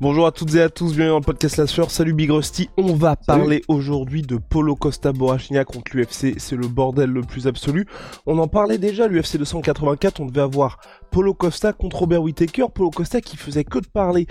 Bonjour 0.00 0.26
à 0.26 0.32
toutes 0.32 0.52
et 0.56 0.60
à 0.60 0.68
tous, 0.68 0.86
bienvenue 0.96 1.10
dans 1.10 1.18
le 1.20 1.24
podcast 1.24 1.56
La 1.56 1.68
Sueur. 1.68 1.88
Salut 1.88 2.14
Big 2.14 2.28
Rusty. 2.28 2.68
On 2.76 2.94
va 2.94 3.14
parler 3.14 3.62
aujourd'hui 3.68 4.22
de 4.22 4.38
Polo 4.38 4.74
Costa 4.74 5.12
Borrachina 5.12 5.64
contre 5.64 5.96
l'UFC. 5.96 6.34
C'est 6.36 6.56
le 6.56 6.66
bordel 6.66 7.10
le 7.10 7.20
plus 7.20 7.46
absolu. 7.46 7.86
On 8.26 8.38
en 8.38 8.48
parlait 8.48 8.78
déjà, 8.78 9.06
l'UFC 9.06 9.36
284. 9.38 10.20
On 10.20 10.26
devait 10.26 10.40
avoir 10.40 10.80
Polo 11.12 11.32
Costa 11.32 11.72
contre 11.72 12.00
Robert 12.00 12.22
Whittaker. 12.22 12.66
Polo 12.74 12.90
Costa 12.90 13.20
qui 13.20 13.36
faisait 13.36 13.62
que 13.62 13.78
de 13.78 13.86
parler 13.86 14.26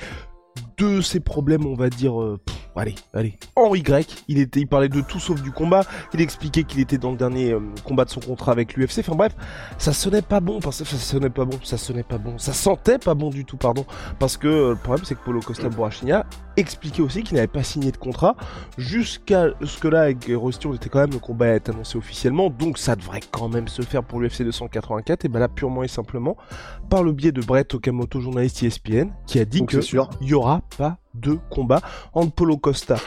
de 0.78 1.00
ses 1.00 1.22
problèmes, 1.22 1.66
on 1.66 1.76
va 1.76 1.90
dire, 1.90 2.22
euh, 2.22 2.42
pff, 2.46 2.63
allez, 2.76 2.96
allez, 3.14 3.38
en 3.56 3.74
Y. 3.76 4.24
Il 4.28 4.40
était, 4.40 4.62
il 4.62 4.68
parlait 4.68 4.90
de 4.90 5.02
tout 5.02 5.20
sauf 5.20 5.42
du 5.42 5.52
combat. 5.52 5.84
Il 6.14 6.22
expliquait 6.22 6.64
qu'il 6.64 6.80
était 6.80 6.98
dans 6.98 7.12
le 7.12 7.18
dernier 7.18 7.52
euh, 7.52 7.60
combat 7.84 8.06
de 8.06 8.10
son 8.10 8.20
contrat 8.20 8.52
avec 8.52 8.76
l'UFC. 8.76 9.00
Enfin 9.00 9.16
bref, 9.16 9.36
ça 9.78 9.94
sonnait 9.94 10.22
pas 10.22 10.40
bon, 10.40 10.60
parce 10.60 10.80
que 10.80 10.86
ça 10.86 10.98
sonnait 10.98 11.30
pas 11.30 11.46
bon, 11.46 11.60
ça 11.64 11.78
sonnait 11.78 12.04
pas 12.04 12.18
bon, 12.18 12.38
ça 12.38 12.54
sentait 12.54 13.00
pas 13.00 13.14
bon 13.14 13.30
du 13.30 13.46
tout, 13.46 13.58
pardon, 13.58 13.86
parce 14.20 14.38
que 14.38 14.48
euh, 14.48 14.70
le 14.72 14.76
problème 14.76 15.06
c'est 15.06 15.16
que 15.16 15.24
Polo 15.24 15.40
Costa 15.40 15.70
Borrachina 15.70 16.26
expliquait 16.58 17.02
aussi 17.02 17.24
qu'il 17.24 17.36
n'avait 17.36 17.48
pas 17.48 17.64
signé 17.64 17.92
de 17.92 17.98
contrat 17.98 18.36
jusqu'à 18.78 19.48
ce 19.64 19.80
que 19.80 19.88
là 19.88 20.02
avec 20.04 20.26
Rusty 20.30 20.68
on 20.68 20.74
était 20.74 20.90
quand 20.90 21.00
même 21.00 21.12
le 21.12 21.20
combat 21.20 21.48
est 21.48 21.70
annoncé 21.70 21.98
officiellement, 21.98 22.50
donc 22.50 22.78
ça 22.78 22.96
devrait 22.96 23.22
quand 23.32 23.50
même 23.50 23.68
se 23.68 23.82
faire 23.82 24.04
pour 24.04 24.20
l'UFC 24.20 24.44
284. 24.44 25.26
Et 25.26 25.28
ben 25.28 25.40
là 25.40 25.48
purement 25.48 25.84
et 25.84 25.88
simplement 25.88 26.38
par 26.90 27.04
le 27.04 27.12
biais 27.12 27.32
de 27.32 27.42
Brett 27.42 27.74
Okamoto, 27.74 28.20
journaliste 28.20 28.64
ESPN, 28.64 29.10
qui 29.26 29.40
a 29.40 29.46
dit 29.46 29.60
Donc 29.60 29.70
que 29.70 29.82
c'est 29.82 29.88
sûr. 29.88 30.10
il 30.22 30.28
y 30.28 30.34
aura 30.34 30.62
pas 30.78 30.98
de 31.14 31.38
combat 31.50 31.82
entre 32.14 32.34
Polo 32.34 32.58
Costa 32.58 32.98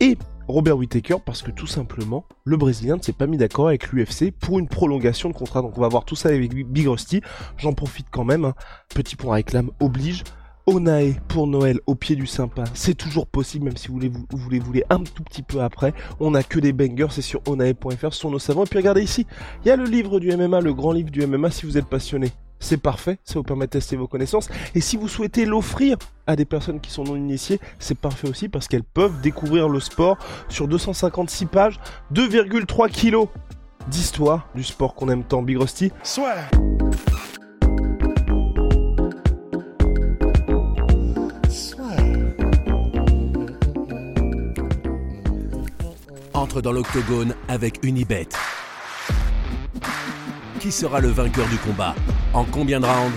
et 0.00 0.16
Robert 0.48 0.76
Whittaker 0.76 1.16
parce 1.24 1.42
que 1.42 1.50
tout 1.50 1.66
simplement 1.66 2.24
le 2.44 2.56
Brésilien 2.56 2.96
ne 2.96 3.02
s'est 3.02 3.12
pas 3.12 3.26
mis 3.26 3.36
d'accord 3.36 3.68
avec 3.68 3.92
l'UFC 3.92 4.32
pour 4.32 4.58
une 4.58 4.68
prolongation 4.68 5.28
de 5.28 5.34
contrat. 5.34 5.62
Donc 5.62 5.78
on 5.78 5.80
va 5.80 5.88
voir 5.88 6.04
tout 6.04 6.16
ça 6.16 6.28
avec 6.30 6.52
Big 6.52 6.86
Rusty. 6.86 7.20
J'en 7.56 7.72
profite 7.72 8.06
quand 8.10 8.24
même. 8.24 8.44
hein. 8.44 8.54
Petit 8.94 9.16
point 9.16 9.34
réclame 9.34 9.70
oblige. 9.80 10.24
Onae 10.66 11.14
pour 11.26 11.48
Noël 11.48 11.80
au 11.86 11.96
pied 11.96 12.14
du 12.14 12.28
sympa, 12.28 12.62
c'est 12.72 12.94
toujours 12.94 13.26
possible 13.26 13.64
même 13.64 13.76
si 13.76 13.88
vous 13.88 13.94
voulez 13.94 14.08
vous, 14.08 14.24
vous 14.30 14.48
les 14.48 14.60
voulez 14.60 14.84
un 14.90 15.00
tout 15.00 15.24
petit 15.24 15.42
peu 15.42 15.60
après. 15.60 15.92
On 16.20 16.36
a 16.36 16.44
que 16.44 16.60
des 16.60 16.72
bangers, 16.72 17.08
c'est 17.10 17.20
sur 17.20 17.40
onae.fr 17.48 18.12
sur 18.12 18.30
nos 18.30 18.38
savants. 18.38 18.62
Et 18.62 18.68
puis 18.68 18.78
regardez 18.78 19.02
ici, 19.02 19.26
il 19.64 19.68
y 19.68 19.70
a 19.72 19.76
le 19.76 19.84
livre 19.84 20.20
du 20.20 20.30
MMA, 20.36 20.60
le 20.60 20.72
grand 20.72 20.92
livre 20.92 21.10
du 21.10 21.26
MMA 21.26 21.50
si 21.50 21.66
vous 21.66 21.78
êtes 21.78 21.86
passionné. 21.86 22.30
C'est 22.62 22.76
parfait, 22.76 23.18
ça 23.24 23.34
vous 23.34 23.42
permet 23.42 23.66
de 23.66 23.72
tester 23.72 23.96
vos 23.96 24.06
connaissances. 24.06 24.48
Et 24.76 24.80
si 24.80 24.96
vous 24.96 25.08
souhaitez 25.08 25.44
l'offrir 25.44 25.96
à 26.28 26.36
des 26.36 26.44
personnes 26.44 26.80
qui 26.80 26.92
sont 26.92 27.02
non 27.02 27.16
initiées, 27.16 27.60
c'est 27.80 27.98
parfait 27.98 28.28
aussi 28.28 28.48
parce 28.48 28.68
qu'elles 28.68 28.84
peuvent 28.84 29.20
découvrir 29.20 29.68
le 29.68 29.80
sport 29.80 30.16
sur 30.48 30.68
256 30.68 31.46
pages, 31.46 31.80
2,3 32.14 32.88
kilos 32.88 33.26
d'histoire 33.88 34.48
du 34.54 34.62
sport 34.62 34.94
qu'on 34.94 35.08
aime 35.08 35.24
tant, 35.24 35.42
Big 35.42 35.58
Rusty. 35.58 35.90
entre 46.34 46.60
dans 46.60 46.72
l'octogone 46.72 47.34
avec 47.46 47.84
Unibet. 47.84 48.28
Qui 50.58 50.72
sera 50.72 51.00
le 51.00 51.08
vainqueur 51.08 51.46
du 51.48 51.56
combat? 51.58 51.94
En 52.34 52.44
combien 52.44 52.80
de 52.80 52.86
rounds? 52.86 53.12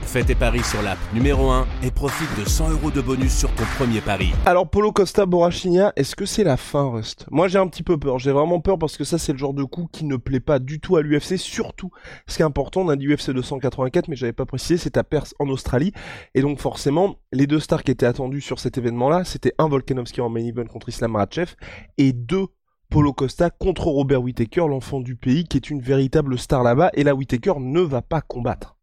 Fais 0.00 0.24
tes 0.24 0.34
paris 0.34 0.62
sur 0.62 0.80
l'app 0.80 0.96
numéro 1.12 1.50
1 1.50 1.66
et 1.82 1.90
profite 1.90 2.28
de 2.40 2.48
100 2.48 2.70
euros 2.70 2.90
de 2.90 3.02
bonus 3.02 3.36
sur 3.36 3.52
ton 3.54 3.64
premier 3.76 4.00
pari. 4.00 4.32
Alors 4.46 4.70
Polo 4.70 4.92
Costa 4.92 5.26
Borrachina, 5.26 5.92
est-ce 5.96 6.16
que 6.16 6.24
c'est 6.24 6.44
la 6.44 6.56
fin 6.56 6.88
Rust? 6.88 7.26
Moi 7.30 7.48
j'ai 7.48 7.58
un 7.58 7.66
petit 7.66 7.82
peu 7.82 7.98
peur, 7.98 8.18
j'ai 8.18 8.32
vraiment 8.32 8.60
peur 8.60 8.78
parce 8.78 8.96
que 8.96 9.04
ça 9.04 9.18
c'est 9.18 9.32
le 9.32 9.38
genre 9.38 9.52
de 9.52 9.64
coup 9.64 9.88
qui 9.92 10.06
ne 10.06 10.16
plaît 10.16 10.40
pas 10.40 10.58
du 10.58 10.80
tout 10.80 10.96
à 10.96 11.02
l'UFC, 11.02 11.36
surtout. 11.36 11.90
Ce 12.26 12.36
qui 12.36 12.42
est 12.42 12.46
important, 12.46 12.80
on 12.80 12.88
a 12.88 12.96
dit 12.96 13.06
UFC 13.08 13.30
284 13.30 14.08
mais 14.08 14.16
j'avais 14.16 14.32
pas 14.32 14.46
précisé, 14.46 14.78
c'est 14.78 14.96
à 14.96 15.04
Perth 15.04 15.34
en 15.38 15.48
Australie. 15.48 15.92
Et 16.34 16.40
donc 16.40 16.60
forcément 16.60 17.16
les 17.32 17.46
deux 17.46 17.60
stars 17.60 17.82
qui 17.82 17.90
étaient 17.90 18.06
attendus 18.06 18.40
sur 18.40 18.58
cet 18.58 18.78
événement 18.78 19.10
là, 19.10 19.24
c'était 19.24 19.52
un 19.58 19.68
Volkanovski 19.68 20.22
en 20.22 20.30
main 20.30 20.46
event 20.46 20.64
contre 20.64 20.88
Islam 20.88 21.12
Makhachev 21.12 21.56
et 21.98 22.14
deux 22.14 22.46
Polo 22.88 23.12
Costa 23.12 23.50
contre 23.50 23.86
Robert 23.86 24.22
Whittaker, 24.22 24.66
l'enfant 24.68 25.00
du 25.00 25.16
pays 25.16 25.44
qui 25.44 25.56
est 25.56 25.70
une 25.70 25.80
véritable 25.80 26.38
star 26.38 26.62
là-bas 26.62 26.90
et 26.94 27.04
là 27.04 27.14
Whittaker 27.14 27.54
ne 27.58 27.80
va 27.80 28.02
pas 28.02 28.20
combattre. 28.20 28.76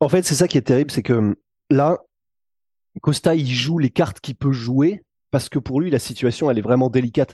En 0.00 0.08
fait, 0.10 0.22
c'est 0.22 0.34
ça 0.34 0.48
qui 0.48 0.58
est 0.58 0.62
terrible, 0.62 0.90
c'est 0.90 1.02
que 1.02 1.34
là, 1.70 1.98
Costa, 3.00 3.34
il 3.34 3.50
joue 3.50 3.78
les 3.78 3.88
cartes 3.88 4.20
qu'il 4.20 4.36
peut 4.36 4.52
jouer 4.52 5.02
parce 5.30 5.48
que 5.48 5.58
pour 5.58 5.80
lui, 5.80 5.90
la 5.90 5.98
situation, 5.98 6.50
elle 6.50 6.58
est 6.58 6.62
vraiment 6.62 6.90
délicate. 6.90 7.32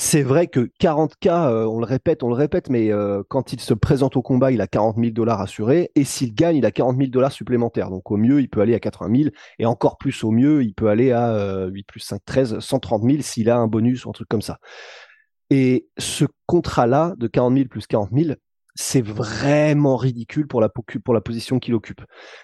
C'est 0.00 0.22
vrai 0.22 0.46
que 0.46 0.70
40K, 0.78 1.28
euh, 1.28 1.66
on 1.66 1.80
le 1.80 1.84
répète, 1.84 2.22
on 2.22 2.28
le 2.28 2.34
répète, 2.34 2.70
mais 2.70 2.92
euh, 2.92 3.24
quand 3.28 3.52
il 3.52 3.60
se 3.60 3.74
présente 3.74 4.16
au 4.16 4.22
combat, 4.22 4.52
il 4.52 4.60
a 4.60 4.68
40 4.68 4.96
000 4.96 5.10
dollars 5.10 5.40
assurés 5.40 5.90
et 5.96 6.04
s'il 6.04 6.34
gagne, 6.34 6.56
il 6.56 6.64
a 6.66 6.70
40 6.70 6.96
000 6.96 7.10
dollars 7.10 7.32
supplémentaires. 7.32 7.90
Donc 7.90 8.08
au 8.12 8.16
mieux, 8.16 8.40
il 8.40 8.48
peut 8.48 8.60
aller 8.60 8.76
à 8.76 8.78
80 8.78 9.22
000 9.22 9.30
et 9.58 9.66
encore 9.66 9.98
plus 9.98 10.22
au 10.22 10.30
mieux, 10.30 10.62
il 10.62 10.72
peut 10.72 10.86
aller 10.88 11.10
à 11.10 11.30
euh, 11.34 11.66
8 11.66 11.82
plus 11.82 11.98
5, 11.98 12.20
13, 12.24 12.58
130 12.60 13.02
000 13.02 13.22
s'il 13.22 13.50
a 13.50 13.58
un 13.58 13.66
bonus 13.66 14.04
ou 14.04 14.10
un 14.10 14.12
truc 14.12 14.28
comme 14.28 14.40
ça. 14.40 14.60
Et 15.50 15.88
ce 15.98 16.26
contrat-là 16.46 17.14
de 17.18 17.26
40 17.26 17.56
000 17.56 17.68
plus 17.68 17.88
40 17.88 18.10
000, 18.14 18.34
c'est 18.80 19.02
vraiment 19.02 19.96
ridicule 19.96 20.46
pour 20.46 20.60
la, 20.60 20.68
pour 20.68 21.12
la 21.12 21.20
position 21.20 21.58
qu'il 21.58 21.74
occupe. 21.74 22.00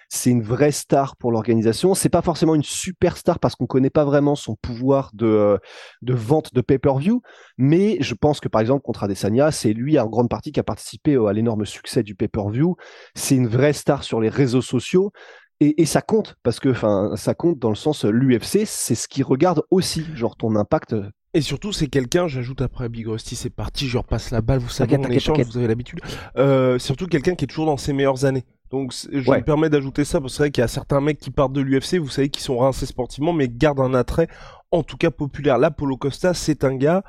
C'est 0.09 0.31
une 0.31 0.43
vraie 0.43 0.73
star 0.73 1.17
pour 1.17 1.31
l'organisation. 1.31 1.95
C'est 1.95 2.09
pas 2.09 2.23
forcément 2.23 2.57
une 2.57 2.65
superstar 2.65 3.39
parce 3.39 3.55
qu'on 3.55 3.67
connaît 3.67 3.89
pas 3.89 4.05
vraiment 4.05 4.35
son 4.35 4.57
pouvoir 4.57 5.11
de, 5.15 5.27
euh, 5.27 5.59
de 6.03 6.13
vente 6.13 6.53
de 6.53 6.61
pay-per-view, 6.61 7.23
mais 7.57 7.99
je 8.01 8.15
pense 8.15 8.41
que 8.41 8.49
par 8.49 8.61
exemple 8.61 8.83
contre 8.83 9.05
Adesanya, 9.05 9.53
c'est 9.53 9.73
lui 9.73 9.97
en 9.97 10.09
grande 10.09 10.29
partie 10.29 10.51
qui 10.51 10.59
a 10.59 10.65
participé 10.65 11.15
euh, 11.15 11.27
à 11.27 11.33
l'énorme 11.33 11.65
succès 11.65 12.03
du 12.03 12.17
pay-per-view. 12.17 12.75
C'est 13.15 13.37
une 13.37 13.47
vraie 13.47 13.73
star 13.73 14.03
sur 14.03 14.21
les 14.21 14.29
réseaux 14.29 14.63
sociaux. 14.63 15.13
Et, 15.61 15.81
et 15.83 15.87
ça 15.87 16.03
compte 16.03 16.35
parce 16.43 16.59
que, 16.59 16.71
enfin, 16.71 17.13
ça 17.15 17.35
compte 17.35 17.61
dans 17.61 17.69
le 17.69 17.77
sens 17.77 18.05
euh, 18.05 18.11
l'UFC, 18.11 18.67
c'est 18.67 18.97
ce 18.97 19.07
qui 19.07 19.23
regarde 19.23 19.63
aussi, 19.71 20.05
genre 20.17 20.37
ton 20.37 20.57
impact. 20.57 20.97
Et 21.35 21.41
surtout, 21.41 21.73
c'est 21.73 21.89
quelqu'un, 21.89 22.29
j'ajoute 22.29 22.63
après 22.63 22.89
Big 22.89 23.07
Rusty, 23.09 23.35
c'est 23.35 23.51
parti, 23.51 23.89
je 23.89 23.99
repasse 23.99 24.31
la 24.31 24.41
balle, 24.41 24.61
vous 24.61 24.69
savez, 24.69 24.97
on 24.97 25.03
échange, 25.11 25.41
vous 25.45 25.59
avez 25.59 25.67
l'habitude. 25.67 26.01
Euh, 26.37 26.79
surtout 26.79 27.07
quelqu'un 27.09 27.35
qui 27.35 27.45
est 27.45 27.49
toujours 27.49 27.67
dans 27.67 27.77
ses 27.77 27.93
meilleures 27.93 28.25
années. 28.25 28.45
Donc, 28.71 28.93
je 29.13 29.29
Ouais. 29.31 29.39
me 29.39 29.45
permets 29.45 29.69
d'ajouter 29.69 30.05
ça, 30.05 30.21
parce 30.21 30.33
que 30.33 30.37
c'est 30.37 30.43
vrai 30.45 30.51
qu'il 30.53 30.63
y 30.63 30.65
a 30.65 30.69
certains 30.69 31.01
mecs 31.01 31.19
qui 31.19 31.31
partent 31.33 31.53
de 31.53 31.61
l'UFC, 31.61 31.99
vous 31.99 32.09
savez, 32.09 32.29
qui 32.29 32.41
sont 32.41 32.59
rincés 32.59 32.87
sportivement, 32.87 33.33
mais 33.33 33.49
gardent 33.49 33.81
un 33.81 33.95
attrait, 33.95 34.29
en 34.71 34.83
tout 34.85 34.97
cas 34.97 35.11
populaire. 35.11 35.59
Là, 35.59 35.71
Polo 35.73 35.97
Costa, 35.97 36.35
c'est 36.35 36.63
un 36.63 36.77
gars, 36.77 37.03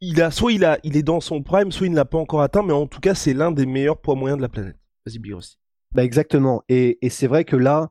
il 0.00 0.20
a, 0.22 0.32
soit 0.32 0.52
il 0.52 0.64
a, 0.64 0.78
il 0.82 0.96
est 0.96 1.04
dans 1.04 1.20
son 1.20 1.42
prime, 1.42 1.70
soit 1.70 1.86
il 1.86 1.90
ne 1.90 1.96
l'a 1.96 2.04
pas 2.04 2.18
encore 2.18 2.42
atteint, 2.42 2.62
mais 2.64 2.72
en 2.72 2.86
tout 2.88 3.00
cas, 3.00 3.14
c'est 3.14 3.32
l'un 3.32 3.52
des 3.52 3.66
meilleurs 3.66 3.98
poids 4.00 4.16
moyens 4.16 4.38
de 4.38 4.42
la 4.42 4.48
planète. 4.48 4.76
Vas-y, 5.06 5.18
Big 5.20 5.34
Rusty. 5.34 5.56
Bah 5.92 6.02
exactement. 6.02 6.62
Et, 6.68 6.98
et 7.04 7.10
c'est 7.10 7.26
vrai 7.28 7.44
que 7.44 7.54
là, 7.56 7.90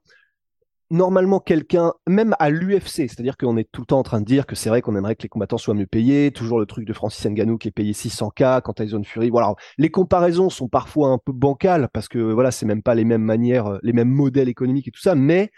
normalement, 0.91 1.39
quelqu'un, 1.39 1.93
même 2.07 2.35
à 2.39 2.49
l'UFC, 2.49 3.07
c'est-à-dire 3.07 3.37
qu'on 3.37 3.57
est 3.57 3.69
tout 3.71 3.81
le 3.81 3.87
temps 3.87 3.99
en 3.99 4.03
train 4.03 4.19
de 4.19 4.25
dire 4.25 4.45
que 4.45 4.55
c'est 4.55 4.69
vrai 4.69 4.81
qu'on 4.81 4.95
aimerait 4.95 5.15
que 5.15 5.23
les 5.23 5.29
combattants 5.29 5.57
soient 5.57 5.73
mieux 5.73 5.87
payés, 5.87 6.31
toujours 6.31 6.59
le 6.59 6.65
truc 6.65 6.85
de 6.85 6.93
Francis 6.93 7.25
Ngannou 7.25 7.57
qui 7.57 7.69
est 7.69 7.71
payé 7.71 7.93
600K 7.93 8.61
quand 8.61 8.73
Tyson 8.73 9.01
Fury. 9.03 9.29
Voilà, 9.29 9.55
les 9.77 9.89
comparaisons 9.89 10.49
sont 10.49 10.67
parfois 10.67 11.09
un 11.09 11.17
peu 11.17 11.31
bancales 11.31 11.89
parce 11.93 12.07
que 12.07 12.19
voilà, 12.19 12.51
c'est 12.51 12.65
même 12.65 12.83
pas 12.83 12.93
les 12.93 13.05
mêmes 13.05 13.23
manières, 13.23 13.67
euh, 13.67 13.79
les 13.81 13.93
mêmes 13.93 14.09
modèles 14.09 14.49
économiques 14.49 14.89
et 14.89 14.91
tout 14.91 15.01
ça, 15.01 15.15
mais 15.15 15.51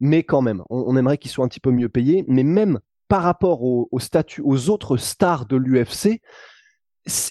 mais 0.00 0.22
quand 0.22 0.42
même, 0.42 0.62
on, 0.70 0.96
aimerait 0.96 1.18
qu'ils 1.18 1.30
soient 1.30 1.44
un 1.44 1.48
petit 1.48 1.58
peu 1.58 1.72
mieux 1.72 1.88
payés. 1.88 2.24
Mais 2.28 2.44
même 2.44 2.78
par 3.08 3.22
rapport 3.22 3.62
au, 3.62 3.88
statut, 3.98 4.42
aux 4.44 4.70
autres 4.70 4.96
stars 4.96 5.46
de 5.46 5.56
l'UFC, 5.56 6.20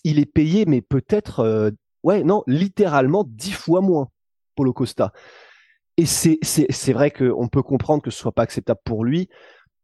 il 0.04 0.20
est 0.20 0.26
payé, 0.26 0.66
mais 0.66 0.82
peut-être, 0.82 1.40
euh, 1.40 1.72
ouais, 2.04 2.24
non, 2.24 2.44
littéralement 2.46 3.24
dix 3.26 3.54
fois 3.54 3.80
moins, 3.80 4.10
Polo 4.56 4.74
Costa. 4.74 5.14
Et 5.98 6.06
c'est 6.06 6.94
vrai 6.94 7.10
qu'on 7.10 7.48
peut 7.48 7.64
comprendre 7.64 8.04
que 8.04 8.12
ce 8.12 8.20
soit 8.20 8.32
pas 8.32 8.44
acceptable 8.44 8.80
pour 8.86 9.04
lui. 9.04 9.30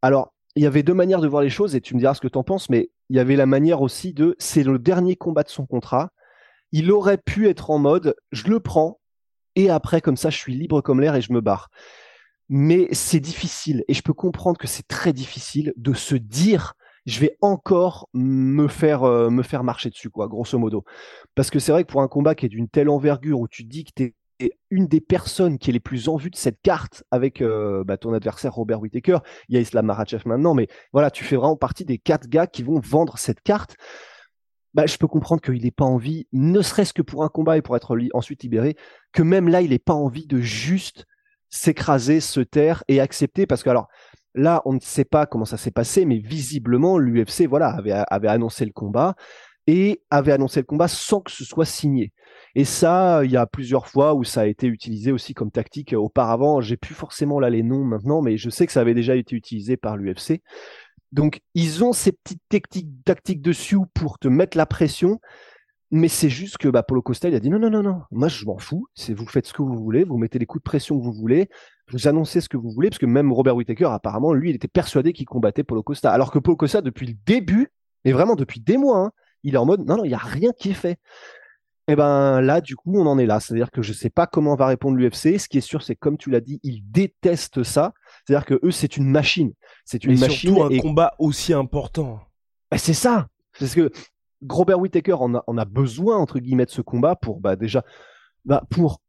Alors, 0.04 0.34
il 0.56 0.62
y 0.62 0.68
avait 0.68 0.84
deux 0.84 0.94
manières 0.94 1.22
de 1.22 1.28
voir 1.28 1.42
les 1.42 1.50
choses, 1.50 1.76
et 1.76 1.82
tu 1.82 1.96
me 1.96 2.00
diras 2.00 2.14
ce 2.14 2.22
que 2.22 2.28
tu 2.28 2.38
en 2.38 2.44
penses, 2.44 2.70
mais 2.70 2.92
il 3.10 3.16
y 3.16 3.20
avait 3.20 3.36
la 3.36 3.48
manière 3.48 3.82
aussi 3.82 4.14
de, 4.14 4.36
c'est 4.38 4.64
le 4.64 4.78
dernier 4.78 5.16
combat 5.16 5.42
de 5.42 5.50
son 5.50 5.66
contrat. 5.66 6.12
Il 6.72 6.92
aurait 6.92 7.18
pu 7.18 7.48
être 7.48 7.72
en 7.72 7.80
mode, 7.80 8.16
je 8.32 8.48
le 8.48 8.60
prends, 8.60 9.00
et 9.56 9.70
après, 9.70 10.02
comme 10.02 10.18
ça, 10.18 10.30
je 10.30 10.38
suis 10.38 10.54
libre 10.54 10.82
comme 10.82 11.02
l'air 11.02 11.16
et 11.16 11.22
je 11.22 11.34
me 11.34 11.42
barre. 11.42 11.70
Mais 12.50 12.88
c'est 12.92 13.20
difficile, 13.20 13.84
et 13.88 13.96
je 13.96 14.04
peux 14.04 14.14
comprendre 14.14 14.60
que 14.60 14.68
c'est 14.68 14.88
très 14.88 15.14
difficile 15.14 15.74
de 15.78 15.94
se 15.94 16.14
dire, 16.14 16.76
je 17.08 17.20
vais 17.20 17.38
encore 17.42 18.08
me 18.14 18.68
faire, 18.68 19.04
euh, 19.04 19.32
me 19.32 19.42
faire 19.42 19.64
marcher 19.64 19.90
dessus, 19.90 20.12
quoi, 20.12 20.28
grosso 20.28 20.60
modo. 20.60 20.84
Parce 21.34 21.50
que 21.50 21.58
c'est 21.58 21.72
vrai 21.72 21.84
que 21.84 21.92
pour 21.92 22.02
un 22.02 22.08
combat 22.08 22.36
qui 22.36 22.46
est 22.46 22.50
d'une 22.50 22.70
telle 22.70 22.90
envergure 22.90 23.40
où 23.40 23.48
tu 23.48 23.64
dis 23.64 23.84
que 23.84 23.92
t'es 23.96 24.14
une 24.70 24.88
des 24.88 25.02
personnes 25.02 25.58
qui 25.58 25.70
est 25.70 25.74
les 25.74 25.80
plus 25.80 26.10
en 26.10 26.16
vue 26.16 26.30
de 26.30 26.36
cette 26.36 26.62
carte 26.62 27.04
avec 27.12 27.42
euh, 27.42 27.84
bah, 27.84 27.98
ton 27.98 28.14
adversaire 28.14 28.54
Robert 28.54 28.82
Whittaker. 28.82 29.20
Il 29.50 29.56
y 29.56 29.58
a 29.58 29.62
Islam 29.62 29.86
Makhachev 29.86 30.24
maintenant, 30.26 30.54
mais 30.54 30.68
voilà, 30.92 31.12
tu 31.12 31.24
fais 31.24 31.36
vraiment 31.36 31.56
partie 31.56 31.86
des 31.86 31.98
quatre 31.98 32.28
gars 32.28 32.48
qui 32.48 32.64
vont 32.64 32.80
vendre 32.80 33.18
cette 33.18 33.42
carte. 33.42 33.76
Bah, 34.74 34.86
je 34.88 34.98
peux 34.98 35.08
comprendre 35.08 35.42
qu'il 35.42 35.62
n'ait 35.62 35.72
pas 35.72 35.86
envie, 35.86 36.28
ne 36.32 36.62
serait-ce 36.62 36.94
que 36.94 37.04
pour 37.04 37.24
un 37.24 37.30
combat 37.30 37.58
et 37.58 37.62
pour 37.62 37.76
être 37.76 37.96
ensuite 38.14 38.42
libéré, 38.42 38.76
que 39.12 39.22
même 39.22 39.48
là, 39.48 39.62
il 39.62 39.70
n'ait 39.70 39.80
pas 39.80 39.94
envie 39.94 40.26
de 40.26 40.40
juste 40.40 41.06
s'écraser, 41.50 42.20
se 42.20 42.40
taire 42.40 42.84
et 42.88 43.00
accepter, 43.00 43.46
parce 43.46 43.62
que 43.62 43.70
alors 43.70 43.88
là, 44.34 44.64
on 44.66 44.74
ne 44.74 44.80
sait 44.80 45.06
pas 45.06 45.28
comment 45.28 45.46
ça 45.46 45.58
s'est 45.58 45.70
passé, 45.70 46.06
mais 46.06 46.18
visiblement, 46.18 46.98
l'UFC 46.98 47.48
voilà 47.48 47.78
avait 48.10 48.28
annoncé 48.28 48.66
le 48.66 48.72
combat 48.72 49.16
et 49.68 50.02
avait 50.10 50.32
annoncé 50.32 50.60
le 50.60 50.66
combat 50.66 50.88
sans 50.88 51.22
que 51.22 51.32
ce 51.32 51.46
soit 51.46 51.66
signé. 51.66 52.12
Et 52.56 52.66
ça, 52.66 53.22
il 53.24 53.32
y 53.32 53.38
a 53.38 53.48
plusieurs 53.48 53.88
fois 53.88 54.14
où 54.14 54.24
ça 54.24 54.42
a 54.42 54.46
été 54.46 54.68
utilisé 54.68 55.12
aussi 55.12 55.34
comme 55.34 55.52
tactique 55.52 55.94
auparavant. 55.94 56.62
J'ai 56.62 56.78
plus 56.78 56.94
forcément 56.94 57.40
là 57.40 57.50
les 57.50 57.64
noms 57.64 57.84
maintenant, 57.84 58.22
mais 58.22 58.38
je 58.38 58.50
sais 58.50 58.66
que 58.68 58.72
ça 58.72 58.82
avait 58.82 58.94
déjà 58.94 59.16
été 59.16 59.36
utilisé 59.36 59.78
par 59.78 59.98
l'UFC. 59.98 60.42
Donc, 61.12 61.42
ils 61.54 61.84
ont 61.84 61.94
ces 61.94 62.12
petites 62.12 62.42
tactiques, 62.50 63.42
dessus 63.42 63.78
pour 63.94 64.20
te 64.20 64.28
mettre 64.28 64.58
la 64.58 64.66
pression. 64.66 65.20
Mais 65.92 66.08
c'est 66.08 66.30
juste 66.30 66.58
que 66.58 66.68
bah, 66.70 66.82
Paulo 66.82 67.04
Costa, 67.04 67.30
il 67.30 67.36
a 67.36 67.40
dit 67.40 67.52
non, 67.52 67.60
non, 67.60 67.70
non, 67.70 67.84
non, 67.84 68.02
moi 68.10 68.28
je 68.28 68.46
m'en 68.46 68.58
fous. 68.58 68.88
Vous 69.10 69.28
faites 69.28 69.46
ce 69.46 69.54
que 69.54 69.62
vous 69.62 69.78
voulez, 69.78 70.04
vous 70.04 70.18
mettez 70.18 70.40
les 70.40 70.48
coups 70.48 70.64
de 70.64 70.68
pression 70.68 70.98
que 70.98 71.04
vous 71.04 71.14
voulez, 71.14 71.50
vous 71.92 72.08
annoncez 72.08 72.42
ce 72.42 72.50
que 72.50 72.58
vous 72.58 72.72
voulez, 72.72 72.90
parce 72.90 72.98
que 72.98 73.06
même 73.06 73.32
Robert 73.32 73.56
Whittaker, 73.56 73.90
apparemment, 73.92 74.34
lui, 74.34 74.50
il 74.50 74.56
était 74.56 74.68
persuadé 74.68 75.14
qu'il 75.14 75.28
combattait 75.28 75.64
Paulo 75.64 75.84
Costa. 75.84 76.12
Alors 76.12 76.32
que 76.32 76.40
Paulo 76.40 76.58
Costa, 76.58 76.82
depuis 76.82 77.06
le 77.06 77.14
début, 77.28 77.72
mais 78.06 78.12
vraiment 78.12 78.36
depuis 78.36 78.60
des 78.60 78.78
mois, 78.78 79.06
hein, 79.06 79.12
il 79.44 79.56
est 79.56 79.58
en 79.58 79.66
mode 79.66 79.86
non, 79.86 79.98
non, 79.98 80.06
il 80.06 80.10
n'y 80.10 80.14
a 80.14 80.18
rien 80.18 80.52
qui 80.58 80.72
est 80.72 80.76
fait. 80.76 81.00
Et 81.90 81.94
eh 81.94 81.96
ben 81.98 82.40
là, 82.40 82.62
du 82.62 82.78
coup, 82.78 82.94
on 82.96 83.06
en 83.06 83.20
est 83.20 83.26
là. 83.26 83.42
C'est-à-dire 83.42 83.70
que 83.70 83.82
je 83.82 83.90
ne 83.90 83.96
sais 83.96 84.10
pas 84.10 84.26
comment 84.26 84.56
va 84.56 84.68
répondre 84.68 84.96
l'UFC. 84.96 85.38
Ce 85.38 85.50
qui 85.50 85.58
est 85.58 85.62
sûr, 85.62 85.84
c'est 85.84 85.98
comme 85.98 86.18
tu 86.18 86.30
l'as 86.30 86.40
dit, 86.40 86.62
ils 86.64 86.82
détestent 86.90 87.64
ça. 87.64 87.94
C'est-à-dire 88.26 88.46
que 88.46 88.58
eux, 88.64 88.72
c'est 88.72 88.96
une 88.96 89.10
machine. 89.10 89.52
C'est 89.84 90.06
une 90.06 90.18
machine. 90.18 90.54
Surtout 90.54 90.64
un 90.64 90.78
combat 90.78 91.14
aussi 91.20 91.52
important. 91.52 92.22
Bah, 92.72 92.78
c'est 92.78 92.94
ça. 92.94 93.28
Parce 93.60 93.76
que 93.76 93.92
Robert 94.48 94.80
Whittaker 94.80 95.14
en 95.14 95.36
a, 95.36 95.44
a, 95.46 95.66
besoin 95.66 96.18
entre 96.18 96.40
guillemets 96.40 96.66
de 96.66 96.72
ce 96.72 96.82
combat 96.82 97.18
pour 97.18 97.42
bah, 97.42 97.58
déjà 97.58 97.84
bah, 98.46 98.64
pour 98.70 99.02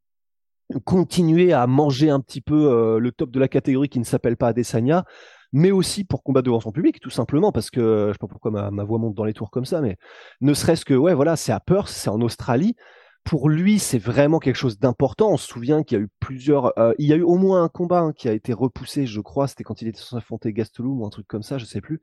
continuer 0.83 1.53
à 1.53 1.67
manger 1.67 2.09
un 2.09 2.19
petit 2.19 2.41
peu 2.41 2.71
euh, 2.71 2.99
le 2.99 3.11
top 3.11 3.31
de 3.31 3.39
la 3.39 3.47
catégorie 3.47 3.89
qui 3.89 3.99
ne 3.99 4.03
s'appelle 4.03 4.37
pas 4.37 4.49
Adesanya, 4.49 5.05
mais 5.53 5.71
aussi 5.71 6.03
pour 6.03 6.23
combattre 6.23 6.45
devant 6.45 6.59
son 6.59 6.71
public, 6.71 6.99
tout 6.99 7.09
simplement, 7.09 7.51
parce 7.51 7.69
que 7.69 8.07
je 8.07 8.13
sais 8.13 8.17
pas 8.19 8.27
pourquoi 8.27 8.51
ma, 8.51 8.83
voix 8.83 8.99
monte 8.99 9.15
dans 9.15 9.25
les 9.25 9.33
tours 9.33 9.51
comme 9.51 9.65
ça, 9.65 9.81
mais 9.81 9.97
ne 10.41 10.53
serait-ce 10.53 10.85
que, 10.85 10.93
ouais, 10.93 11.13
voilà, 11.13 11.35
c'est 11.35 11.51
à 11.51 11.59
Perth, 11.59 11.89
c'est 11.89 12.09
en 12.09 12.21
Australie. 12.21 12.75
Pour 13.23 13.49
lui, 13.49 13.79
c'est 13.79 13.97
vraiment 13.97 14.37
quelque 14.37 14.55
chose 14.55 14.77
d'important. 14.77 15.31
On 15.31 15.37
se 15.37 15.47
souvient 15.47 15.81
qu'il 15.81 15.97
y 15.97 16.01
a 16.01 16.03
eu 16.03 16.09
plusieurs, 16.19 16.77
euh, 16.77 16.93
il 16.99 17.07
y 17.07 17.13
a 17.13 17.15
eu 17.15 17.23
au 17.23 17.37
moins 17.37 17.63
un 17.63 17.69
combat 17.69 18.01
hein, 18.01 18.13
qui 18.13 18.29
a 18.29 18.33
été 18.33 18.53
repoussé, 18.53 19.07
je 19.07 19.19
crois, 19.19 19.47
c'était 19.47 19.63
quand 19.63 19.81
il 19.81 19.87
était 19.87 19.99
censé 19.99 20.17
affronter 20.17 20.53
Gastelum 20.53 21.01
ou 21.01 21.05
un 21.05 21.09
truc 21.09 21.27
comme 21.27 21.41
ça, 21.41 21.57
je 21.57 21.65
sais 21.65 21.81
plus. 21.81 22.01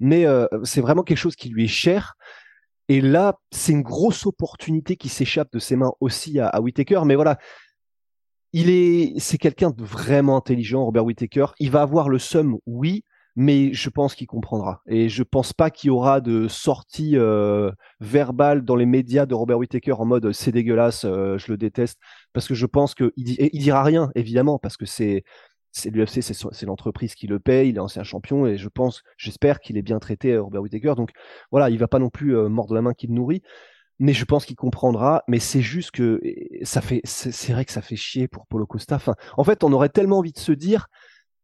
Mais 0.00 0.26
euh, 0.26 0.46
c'est 0.64 0.80
vraiment 0.80 1.02
quelque 1.02 1.18
chose 1.18 1.36
qui 1.36 1.50
lui 1.50 1.64
est 1.64 1.68
cher. 1.68 2.16
Et 2.88 3.00
là, 3.00 3.38
c'est 3.50 3.72
une 3.72 3.82
grosse 3.82 4.26
opportunité 4.26 4.96
qui 4.96 5.08
s'échappe 5.08 5.52
de 5.52 5.58
ses 5.58 5.76
mains 5.76 5.92
aussi 6.00 6.38
à, 6.38 6.48
à 6.48 6.60
Whitaker. 6.60 7.02
Mais 7.04 7.16
voilà, 7.16 7.38
il 8.52 8.70
est, 8.70 9.14
c'est 9.18 9.38
quelqu'un 9.38 9.70
de 9.70 9.82
vraiment 9.82 10.36
intelligent, 10.36 10.84
Robert 10.84 11.04
Whittaker. 11.04 11.46
Il 11.58 11.70
va 11.70 11.82
avoir 11.82 12.08
le 12.08 12.18
seum, 12.18 12.58
oui, 12.66 13.04
mais 13.36 13.72
je 13.74 13.90
pense 13.90 14.14
qu'il 14.14 14.26
comprendra. 14.26 14.82
Et 14.86 15.08
je 15.08 15.22
pense 15.22 15.52
pas 15.52 15.70
qu'il 15.70 15.88
y 15.88 15.90
aura 15.90 16.20
de 16.20 16.48
sortie 16.48 17.16
euh, 17.16 17.70
verbale 18.00 18.64
dans 18.64 18.76
les 18.76 18.86
médias 18.86 19.26
de 19.26 19.34
Robert 19.34 19.58
Whittaker 19.58 19.92
en 19.92 20.06
mode 20.06 20.32
c'est 20.32 20.52
dégueulasse, 20.52 21.04
euh, 21.04 21.36
je 21.38 21.52
le 21.52 21.58
déteste, 21.58 21.98
parce 22.32 22.48
que 22.48 22.54
je 22.54 22.66
pense 22.66 22.94
qu'il 22.94 23.12
il 23.16 23.60
dira 23.60 23.82
rien, 23.84 24.10
évidemment, 24.14 24.58
parce 24.58 24.76
que 24.76 24.86
c'est 24.86 25.22
c'est 25.72 25.90
l'UFC, 25.90 26.22
c'est 26.22 26.64
l'entreprise 26.64 27.14
qui 27.14 27.26
le 27.26 27.38
paye, 27.38 27.68
il 27.68 27.76
est 27.76 27.80
ancien 27.80 28.02
champion 28.02 28.46
et 28.46 28.56
je 28.56 28.68
pense, 28.68 29.02
j'espère 29.18 29.60
qu'il 29.60 29.76
est 29.76 29.82
bien 29.82 29.98
traité, 29.98 30.38
Robert 30.38 30.62
Whittaker. 30.62 30.94
Donc 30.96 31.10
voilà, 31.50 31.68
il 31.68 31.78
va 31.78 31.86
pas 31.86 31.98
non 31.98 32.08
plus 32.08 32.34
euh, 32.34 32.48
mordre 32.48 32.74
la 32.74 32.80
main 32.80 32.94
qu'il 32.94 33.12
nourrit 33.12 33.42
mais 33.98 34.12
je 34.12 34.24
pense 34.24 34.44
qu'il 34.44 34.56
comprendra. 34.56 35.22
Mais 35.28 35.38
c'est 35.38 35.60
juste 35.60 35.90
que 35.90 36.20
ça 36.62 36.80
fait, 36.80 37.00
c'est 37.04 37.52
vrai 37.52 37.64
que 37.64 37.72
ça 37.72 37.82
fait 37.82 37.96
chier 37.96 38.28
pour 38.28 38.46
Polo 38.46 38.66
Costa. 38.66 38.98
En 39.36 39.44
fait, 39.44 39.64
on 39.64 39.72
aurait 39.72 39.88
tellement 39.88 40.18
envie 40.18 40.32
de 40.32 40.38
se 40.38 40.52
dire, 40.52 40.88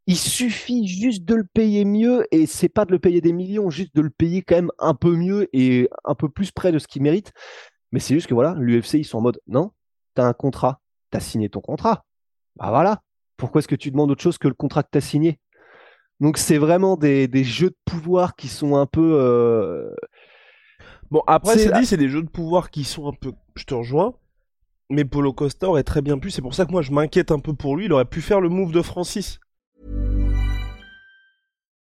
il 0.07 0.17
suffit 0.17 0.87
juste 0.87 1.25
de 1.25 1.35
le 1.35 1.45
payer 1.45 1.85
mieux 1.85 2.27
et 2.33 2.47
c'est 2.47 2.69
pas 2.69 2.85
de 2.85 2.93
le 2.93 2.99
payer 2.99 3.21
des 3.21 3.33
millions, 3.33 3.71
juste 3.71 3.95
de 3.95 4.03
le 4.03 4.11
payer 4.11 4.43
quand 4.43 4.57
même 4.57 4.73
un 4.79 4.95
peu 4.95 5.15
mieux 5.17 5.49
et 5.53 5.89
un 6.05 6.15
peu 6.15 6.29
plus 6.29 6.51
près 6.51 6.73
de 6.73 6.79
ce 6.79 6.89
qu'il 6.89 7.03
mérite. 7.03 7.33
Mais 7.93 8.01
c'est 8.01 8.15
juste 8.15 8.27
que 8.27 8.35
voilà, 8.35 8.55
l'UFC 8.59 8.95
ils 8.95 9.05
sont 9.05 9.19
en 9.19 9.23
mode, 9.23 9.41
non, 9.47 9.71
t'as 10.15 10.25
un 10.25 10.33
contrat, 10.33 10.81
t'as 11.11 11.21
signé 11.21 11.49
ton 11.49 11.61
contrat. 11.61 12.05
Bah 12.57 12.71
voilà. 12.71 13.03
Pourquoi 13.37 13.61
est-ce 13.61 13.69
que 13.69 13.75
tu 13.75 13.91
demandes 13.91 14.11
autre 14.11 14.23
chose 14.23 14.39
que 14.39 14.49
le 14.49 14.55
contrat 14.55 14.83
que 14.83 14.91
t'as 14.91 15.01
signé? 15.01 15.39
Donc 16.21 16.39
c'est 16.39 16.59
vraiment 16.59 16.97
des, 16.97 17.29
des, 17.29 17.45
jeux 17.45 17.71
de 17.71 17.77
pouvoir 17.85 18.37
qui 18.37 18.49
sont 18.49 18.77
un 18.77 18.87
peu 18.87 19.19
euh, 19.21 19.91
Bon, 21.13 21.23
après, 21.27 21.59
c'est 21.59 21.79
dit, 21.79 21.85
c'est 21.85 21.99
des 21.99 22.09
jeux 22.09 22.23
de 22.23 22.31
pouvoir 22.31 22.71
qui 22.71 22.85
sont 22.85 23.07
un 23.07 23.13
peu. 23.13 23.33
Je 23.55 23.65
te 23.65 23.75
rejoins. 23.75 24.15
Mais 24.89 25.05
Polo 25.05 25.35
Costa 25.35 25.69
aurait 25.69 25.83
très 25.83 26.01
bien 26.01 26.19
pu. 26.19 26.31
C'est 26.31 26.41
pour 26.41 26.55
ça 26.55 26.65
que 26.65 26.73
moi, 26.73 26.81
je 26.81 26.91
m'inquiète 26.91 27.31
un 27.31 27.39
peu 27.39 27.53
pour 27.53 27.77
lui. 27.77 27.85
Il 27.85 27.93
aurait 27.93 28.07
pu 28.07 28.23
faire 28.23 28.41
le 28.41 28.49
move 28.49 28.73
de 28.73 28.81
Francis. 28.81 29.39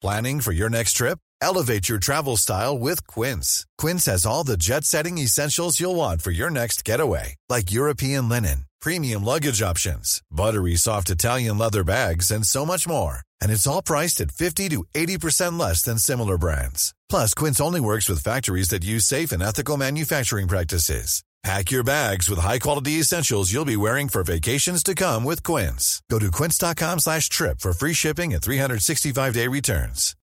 Planning 0.02 0.42
for 0.42 0.52
your 0.52 0.68
next 0.68 0.98
trip? 0.98 1.18
Elevate 1.40 1.88
your 1.88 1.98
travel 1.98 2.36
style 2.36 2.78
with 2.78 3.06
Quince. 3.06 3.64
Quince 3.78 4.04
has 4.06 4.26
all 4.26 4.44
the 4.44 4.58
jet 4.58 4.84
setting 4.84 5.16
essentials 5.16 5.80
you'll 5.80 5.96
want 5.96 6.20
for 6.20 6.30
your 6.30 6.50
next 6.50 6.84
getaway, 6.84 7.36
like 7.48 7.72
European 7.72 8.28
linen, 8.28 8.66
premium 8.84 9.24
luggage 9.24 9.62
options, 9.62 10.20
buttery 10.30 10.76
soft 10.76 11.08
Italian 11.08 11.56
leather 11.56 11.84
bags, 11.84 12.30
and 12.30 12.46
so 12.46 12.66
much 12.66 12.86
more. 12.86 13.20
And 13.40 13.50
it's 13.50 13.66
all 13.66 13.82
priced 13.82 14.20
at 14.20 14.30
50 14.30 14.68
to 14.70 14.84
80% 14.94 15.58
less 15.58 15.82
than 15.82 15.98
similar 15.98 16.36
brands. 16.36 16.94
Plus, 17.08 17.32
Quince 17.34 17.62
only 17.62 17.80
works 17.80 18.10
with 18.10 18.22
factories 18.22 18.68
that 18.68 18.84
use 18.84 19.06
safe 19.06 19.32
and 19.32 19.42
ethical 19.42 19.78
manufacturing 19.78 20.48
practices. 20.48 21.24
Pack 21.42 21.70
your 21.72 21.84
bags 21.84 22.30
with 22.30 22.38
high-quality 22.38 22.92
essentials 23.00 23.52
you'll 23.52 23.66
be 23.66 23.76
wearing 23.76 24.08
for 24.08 24.24
vacations 24.24 24.82
to 24.82 24.94
come 24.94 25.24
with 25.24 25.42
Quince. 25.42 26.02
Go 26.10 26.18
to 26.18 26.30
quince.com 26.30 26.98
slash 27.00 27.28
trip 27.28 27.60
for 27.60 27.74
free 27.74 27.92
shipping 27.92 28.32
and 28.32 28.42
365-day 28.42 29.48
returns. 29.48 30.14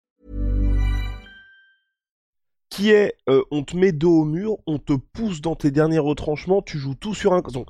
Qui 2.71 2.91
est 2.91 3.11
euh, 3.27 3.43
on 3.51 3.63
te 3.63 3.75
met 3.75 3.91
dos 3.91 4.21
au 4.21 4.25
mur, 4.25 4.57
on 4.65 4.79
te 4.79 4.93
pousse 4.93 5.41
dans 5.41 5.55
tes 5.55 5.71
derniers 5.71 5.99
retranchements, 5.99 6.61
tu 6.61 6.79
joues 6.79 6.95
tout 6.95 7.13
sur 7.13 7.33
un 7.33 7.41
donc 7.41 7.67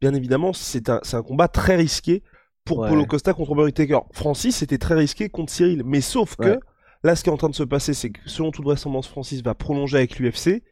bien 0.00 0.14
évidemment, 0.14 0.52
c'est 0.52 0.88
un 0.88 1.22
combat 1.22 1.48
très 1.48 1.76
risqué 1.76 2.22
pour 2.64 2.78
ouais. 2.78 2.88
Polo 2.88 3.06
Costa 3.06 3.32
contre 3.32 3.54
Barry 3.54 3.72
Taker. 3.72 4.00
Francis, 4.12 4.56
c'était 4.56 4.78
très 4.78 4.94
risqué 4.94 5.28
contre 5.28 5.52
Cyril, 5.52 5.82
mais 5.84 6.00
sauf 6.00 6.36
ouais. 6.38 6.46
que 6.46 6.60
Là, 7.02 7.16
ce 7.16 7.22
qui 7.22 7.30
est 7.30 7.32
en 7.32 7.38
train 7.38 7.48
de 7.48 7.54
se 7.54 7.62
passer, 7.62 7.94
c'est 7.94 8.10
que 8.10 8.20
selon 8.26 8.50
toute 8.50 8.64
vraisemblance, 8.64 9.08
Francis 9.08 9.42
va 9.42 9.54
prolonger 9.54 9.96
avec 9.96 10.18
l'UFC. 10.18 10.62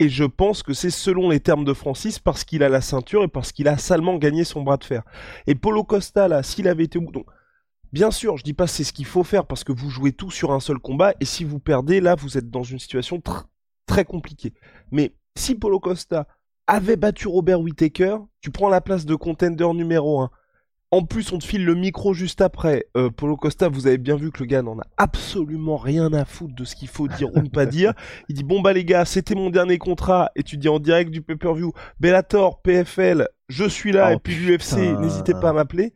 Et 0.00 0.08
je 0.08 0.24
pense 0.24 0.62
que 0.64 0.74
c'est 0.74 0.90
selon 0.90 1.30
les 1.30 1.38
termes 1.38 1.64
de 1.64 1.72
Francis 1.72 2.18
parce 2.18 2.44
qu'il 2.44 2.64
a 2.64 2.68
la 2.68 2.80
ceinture 2.80 3.22
et 3.22 3.28
parce 3.28 3.52
qu'il 3.52 3.68
a 3.68 3.78
salement 3.78 4.16
gagné 4.16 4.42
son 4.42 4.62
bras 4.62 4.78
de 4.78 4.84
fer. 4.84 5.04
Et 5.46 5.54
Polo 5.54 5.84
Costa, 5.84 6.26
là, 6.26 6.42
s'il 6.42 6.66
avait 6.66 6.84
été... 6.84 6.98
Donc, 6.98 7.26
bien 7.92 8.10
sûr, 8.10 8.36
je 8.36 8.42
dis 8.42 8.52
pas 8.52 8.66
c'est 8.66 8.82
ce 8.82 8.92
qu'il 8.92 9.06
faut 9.06 9.22
faire 9.22 9.46
parce 9.46 9.62
que 9.62 9.72
vous 9.72 9.88
jouez 9.88 10.12
tout 10.12 10.32
sur 10.32 10.50
un 10.50 10.60
seul 10.60 10.80
combat. 10.80 11.14
Et 11.20 11.24
si 11.24 11.44
vous 11.44 11.60
perdez, 11.60 12.00
là, 12.00 12.16
vous 12.16 12.36
êtes 12.36 12.50
dans 12.50 12.64
une 12.64 12.80
situation 12.80 13.20
tr 13.20 13.44
très 13.86 14.04
compliquée. 14.04 14.54
Mais 14.90 15.14
si 15.36 15.54
Polo 15.54 15.78
Costa 15.78 16.26
avait 16.66 16.96
battu 16.96 17.28
Robert 17.28 17.60
Whittaker, 17.60 18.18
tu 18.40 18.50
prends 18.50 18.68
la 18.68 18.80
place 18.80 19.06
de 19.06 19.14
contender 19.14 19.66
numéro 19.74 20.20
1 20.20 20.30
en 20.92 21.02
plus, 21.02 21.32
on 21.32 21.38
te 21.38 21.44
file 21.44 21.64
le 21.64 21.74
micro 21.74 22.14
juste 22.14 22.40
après. 22.40 22.86
Euh, 22.96 23.10
Polo 23.10 23.36
Costa, 23.36 23.68
vous 23.68 23.88
avez 23.88 23.98
bien 23.98 24.16
vu 24.16 24.30
que 24.30 24.38
le 24.38 24.46
gars 24.46 24.62
n'en 24.62 24.78
a 24.78 24.86
absolument 24.96 25.76
rien 25.76 26.12
à 26.12 26.24
foutre 26.24 26.54
de 26.54 26.64
ce 26.64 26.76
qu'il 26.76 26.88
faut 26.88 27.08
dire 27.08 27.34
ou 27.34 27.40
ne 27.40 27.48
pas 27.48 27.66
dire. 27.66 27.92
Il 28.28 28.36
dit 28.36 28.44
bon 28.44 28.60
bah 28.60 28.72
les 28.72 28.84
gars, 28.84 29.04
c'était 29.04 29.34
mon 29.34 29.50
dernier 29.50 29.78
contrat 29.78 30.30
et 30.36 30.44
tu 30.44 30.56
dis 30.56 30.68
en 30.68 30.78
direct 30.78 31.10
du 31.10 31.22
pay-per-view, 31.22 31.72
Bellator, 31.98 32.62
PFL, 32.62 33.28
je 33.48 33.64
suis 33.64 33.90
là 33.90 34.10
oh, 34.10 34.14
et 34.14 34.18
puis 34.18 34.36
l'UFC, 34.36 34.98
n'hésitez 35.00 35.32
pas 35.32 35.50
à 35.50 35.52
m'appeler. 35.52 35.92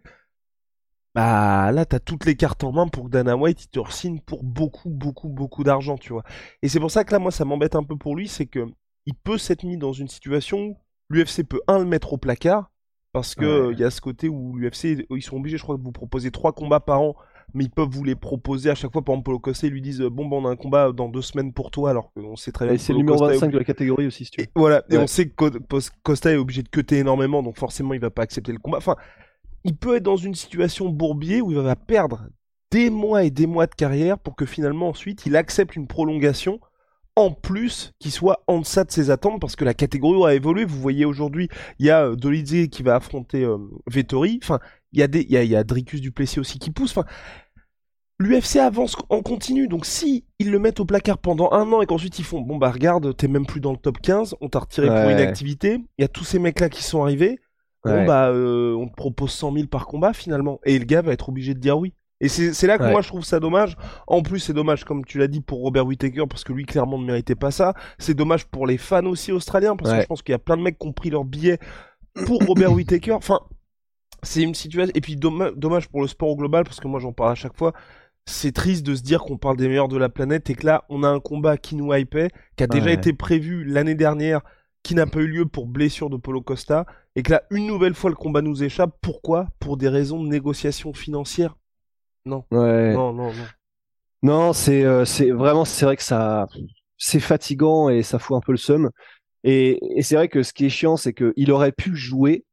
Bah 1.15 1.73
là, 1.73 1.85
t'as 1.85 1.99
toutes 1.99 2.25
les 2.25 2.37
cartes 2.37 2.63
en 2.63 2.73
main 2.73 2.87
pour 2.87 3.05
que 3.05 3.11
Dana 3.11 3.37
White 3.37 3.65
il 3.65 3.69
te 3.69 3.81
re-signe 3.81 4.21
pour 4.21 4.45
beaucoup, 4.45 4.91
beaucoup, 4.91 5.29
beaucoup 5.29 5.65
d'argent, 5.65 5.99
tu 5.99 6.13
vois. 6.13 6.25
Et 6.63 6.69
c'est 6.69 6.79
pour 6.79 6.91
ça 6.91 7.05
que 7.05 7.13
là, 7.13 7.19
moi, 7.19 7.31
ça 7.31 7.45
m'embête 7.45 7.75
un 7.75 7.85
peu 7.85 7.97
pour 7.97 8.17
lui, 8.17 8.29
c'est 8.29 8.47
que 8.47 8.67
il 9.07 9.15
peut 9.15 9.39
s'être 9.39 9.65
mis 9.65 9.77
dans 9.77 9.93
une 9.93 10.09
situation 10.09 10.59
où 10.59 10.77
l'UFC 11.09 11.43
peut 11.43 11.61
un 11.67 11.79
le 11.79 11.85
mettre 11.85 12.13
au 12.13 12.19
placard 12.19 12.71
parce 13.13 13.35
que 13.35 13.73
il 13.73 13.79
y 13.79 13.85
a 13.85 13.91
ce 13.91 14.01
côté 14.01 14.29
où 14.29 14.57
l'UFC 14.57 15.07
ils 15.11 15.23
sont 15.23 15.37
obligés 15.37 15.57
je 15.57 15.63
crois 15.63 15.77
de 15.77 15.83
vous 15.83 15.93
proposer 15.93 16.31
trois 16.31 16.53
combats 16.53 16.81
par 16.81 17.01
an 17.01 17.17
mais 17.55 17.65
ils 17.65 17.71
peuvent 17.71 17.89
vous 17.89 18.05
les 18.05 18.15
proposer 18.15 18.71
à 18.71 18.77
chaque 18.77 18.93
fois 18.93 19.03
par 19.03 19.15
exemple 19.15 19.25
Polo 19.25 19.39
Costa 19.41 19.67
ils 19.67 19.73
lui 19.73 19.83
disent 19.83 20.01
bon 20.01 20.27
bah 20.27 20.37
on 20.37 20.47
a 20.47 20.51
un 20.51 20.57
combat 20.57 20.93
dans 20.93 21.09
deux 21.09 21.23
semaines 21.23 21.53
pour 21.53 21.73
toi 21.73 21.91
alors 21.91 22.13
qu'on 22.13 22.37
sait 22.37 22.53
très 22.53 22.69
bien 22.69 22.79
c'est 22.79 22.93
le 22.93 22.99
numéro 22.99 23.19
25 23.19 23.51
de 23.51 23.59
la 23.59 23.65
catégorie 23.65 24.07
aussi 24.07 24.25
si 24.25 24.31
tu 24.31 24.41
veux. 24.41 24.47
Et 24.47 24.51
voilà 24.55 24.85
ouais. 24.89 24.97
et 24.97 24.99
on 24.99 25.09
sait 25.09 25.29
que 25.29 25.59
Costa 26.03 26.33
est 26.33 26.37
obligé 26.37 26.63
de 26.63 26.69
cutter 26.69 26.99
énormément 26.99 27.43
donc 27.43 27.59
forcément 27.59 27.95
il 27.95 28.01
va 28.01 28.11
pas 28.11 28.23
accepter 28.23 28.53
le 28.53 28.59
combat 28.59 28.79
enfin 28.79 28.97
il 29.65 29.77
peut 29.77 29.97
être 29.97 30.05
dans 30.05 30.17
une 30.17 30.35
situation 30.35 30.89
bourbier 30.89 31.41
où 31.41 31.51
il 31.51 31.59
va 31.59 31.77
perdre 31.77 32.29
des 32.71 32.89
mois 32.91 33.25
et 33.25 33.31
des 33.31 33.47
mois 33.47 33.67
de 33.67 33.75
carrière 33.75 34.19
pour 34.19 34.37
que 34.37 34.47
finalement 34.47 34.89
ensuite 34.89 35.27
il 35.27 35.35
accepte 35.35 35.75
une 35.75 35.89
prolongation 35.89 36.61
en 37.21 37.31
plus 37.33 37.93
qui 37.99 38.11
soit 38.11 38.43
en 38.47 38.61
deçà 38.61 38.85
de 38.85 38.91
ses 38.91 39.11
attentes 39.11 39.41
parce 39.41 39.57
que 39.57 39.65
la 39.65 39.75
catégorie 39.75 40.31
a 40.31 40.35
évolué. 40.35 40.65
Vous 40.65 40.81
voyez 40.81 41.05
aujourd'hui, 41.05 41.49
il 41.79 41.87
y 41.87 41.91
a 41.91 42.07
euh, 42.07 42.17
Dolizé 42.17 42.69
qui 42.69 42.83
va 42.83 42.97
affronter 42.97 43.45
euh, 43.45 43.59
Vettori. 43.87 44.41
Enfin, 44.43 44.59
il 44.93 45.01
y 45.01 45.03
a 45.03 45.09
des, 45.09 45.21
il 45.23 45.31
y 45.31 45.37
a, 45.37 45.43
il 45.45 45.51
y 45.51 45.57
a 45.57 45.65
Dricus 45.65 46.01
Duplessis 46.01 46.41
aussi 46.41 46.59
qui 46.59 46.71
pousse. 46.71 46.91
Enfin, 46.97 47.05
l'UFC 48.19 48.57
avance 48.57 48.97
en 49.09 49.23
continu. 49.23 49.69
Donc 49.69 49.87
si 49.87 50.25
ils 50.39 50.51
le 50.51 50.59
mettent 50.59 50.81
au 50.81 50.85
placard 50.85 51.19
pendant 51.19 51.51
un 51.53 51.71
an 51.73 51.81
et 51.83 51.87
qu'ensuite 51.87 52.19
ils 52.19 52.25
font 52.25 52.41
bon 52.41 52.57
bah 52.59 52.71
regarde, 52.71 53.17
t'es 53.17 53.29
même 53.29 53.47
plus 53.47 53.61
dans 53.61 53.73
le 53.73 53.79
top 53.79 53.99
15, 54.01 54.35
on 54.41 54.49
t'a 54.49 54.61
retiré 54.61 54.89
pour 54.89 54.97
Ouais. 54.97 55.13
inactivité. 55.13 55.79
Il 55.99 56.03
y 56.03 56.05
a 56.05 56.09
tous 56.09 56.25
ces 56.25 56.39
mecs 56.39 56.61
là 56.61 56.69
qui 56.69 56.83
sont 56.83 57.03
arrivés. 57.03 57.39
Bon 57.85 58.05
bah 58.07 58.29
euh, 58.29 58.75
on 58.75 58.89
te 58.89 58.95
propose 58.95 59.31
100 59.33 59.55
000 59.55 59.67
par 59.69 59.87
combat 59.87 60.13
finalement 60.13 60.61
et 60.67 60.79
le 60.79 60.85
gars 60.85 61.01
va 61.01 61.13
être 61.15 61.31
obligé 61.31 61.55
de 61.55 61.61
dire 61.61 61.79
oui. 61.79 61.95
Et 62.23 62.29
c'est 62.29 62.67
là 62.67 62.77
que 62.77 62.85
Ouais. 62.85 62.91
moi 62.91 63.01
je 63.01 63.09
trouve 63.09 63.25
ça 63.25 63.41
dommage. 63.41 63.77
En 64.07 64.23
plus 64.23 64.41
c'est 64.41 64.53
dommage 64.53 64.85
comme 64.85 65.05
tu 65.07 65.19
l'as 65.19 65.27
dit 65.29 65.41
pour 65.41 65.61
Robert 65.61 65.87
Whittaker 65.87 66.25
parce 66.29 66.45
que 66.45 66.53
lui 66.53 66.67
clairement 66.67 66.99
ne 66.99 67.07
méritait 67.07 67.35
pas 67.35 67.51
ça. 67.51 67.75
C'est 67.99 68.15
dommage 68.15 68.45
pour 68.47 68.67
les 68.67 68.77
fans 68.77 69.07
aussi 69.07 69.33
australiens 69.33 69.75
parce 69.77 69.91
que 69.93 70.01
je 70.03 70.07
pense 70.07 70.23
qu'il 70.23 70.33
y 70.33 70.37
a 70.37 70.39
plein 70.39 70.57
de 70.59 70.63
mecs 70.63 70.79
qui 70.79 70.87
ont 70.87 70.93
pris 70.93 71.09
leur 71.11 71.25
billet 71.25 71.59
pour 72.27 72.45
Robert 72.47 72.73
Whittaker. 72.75 73.13
Enfin 73.13 73.41
c'est 74.23 74.43
une 74.43 74.55
situation 74.55 74.93
et 74.95 75.01
puis 75.01 75.17
dommage, 75.17 75.89
pour 75.89 76.03
le 76.03 76.07
sport 76.07 76.29
au 76.29 76.37
global 76.37 76.65
parce 76.65 76.79
que 76.79 76.89
moi 76.89 77.01
j'en 77.01 77.13
parle 77.13 77.33
à 77.33 77.35
chaque 77.35 77.57
fois. 77.57 77.73
C'est 78.27 78.53
triste 78.53 78.85
de 78.85 78.95
se 78.95 79.03
dire 79.03 79.23
qu'on 79.23 79.39
parle 79.39 79.57
des 79.57 79.67
meilleurs 79.67 79.89
de 79.89 79.97
la 79.97 80.11
planète 80.11 80.51
et 80.51 80.55
que 80.55 80.67
là 80.67 80.85
on 80.91 81.03
a 81.03 81.09
un 81.09 81.21
combat 81.21 81.57
qui 81.57 81.75
nous 81.75 81.93
hypait, 81.95 82.29
qui 82.57 82.63
a 82.65 82.67
déjà 82.67 82.91
été 82.93 83.15
prévu 83.15 83.65
l'année 83.65 83.95
dernière, 83.95 84.43
qui 84.83 84.95
n'a 84.95 85.07
pas 85.07 85.21
eu 85.21 85.27
lieu 85.27 85.47
pour 85.47 85.67
blessure 85.67 86.11
de 86.11 86.19
Polo 86.19 86.43
Costa 86.43 86.85
et 87.17 87.23
que 87.23 87.33
là 87.33 87.43
une 87.51 87.67
nouvelle 87.67 87.95
fois 87.95 88.11
le 88.11 88.17
combat 88.17 88.43
nous 88.43 88.63
échappe. 88.63 88.95
Pourquoi? 89.01 89.47
Pour 89.59 89.79
des 89.79 89.89
raisons 89.89 90.23
de 90.23 90.29
négociation 90.29 90.93
financière. 90.93 91.57
Non, 92.25 92.45
Ouais. 92.51 92.95
non, 92.95 93.13
non, 93.13 93.33
non. 93.33 93.45
Non, 94.23 94.53
c'est 94.53 94.85
euh, 94.85 95.05
c'est 95.05 95.31
vraiment 95.31 95.65
c'est 95.65 95.87
vrai 95.87 95.97
que 95.97 96.03
ça 96.03 96.47
c'est 96.99 97.21
fatigant 97.21 97.89
et 97.89 98.03
ça 98.03 98.19
fout 98.19 98.37
un 98.37 98.41
peu 98.41 98.53
le 98.53 98.59
seum. 98.59 98.91
Et, 99.45 99.79
et 99.99 100.03
c'est 100.03 100.17
vrai 100.17 100.29
que 100.29 100.43
ce 100.43 100.53
qui 100.53 100.67
est 100.67 100.71
chiant, 100.71 100.97
c'est 100.99 101.15
que 101.15 101.33
il 101.37 101.51
aurait 101.51 101.73
pu 101.73 101.97
jouer 101.97 102.45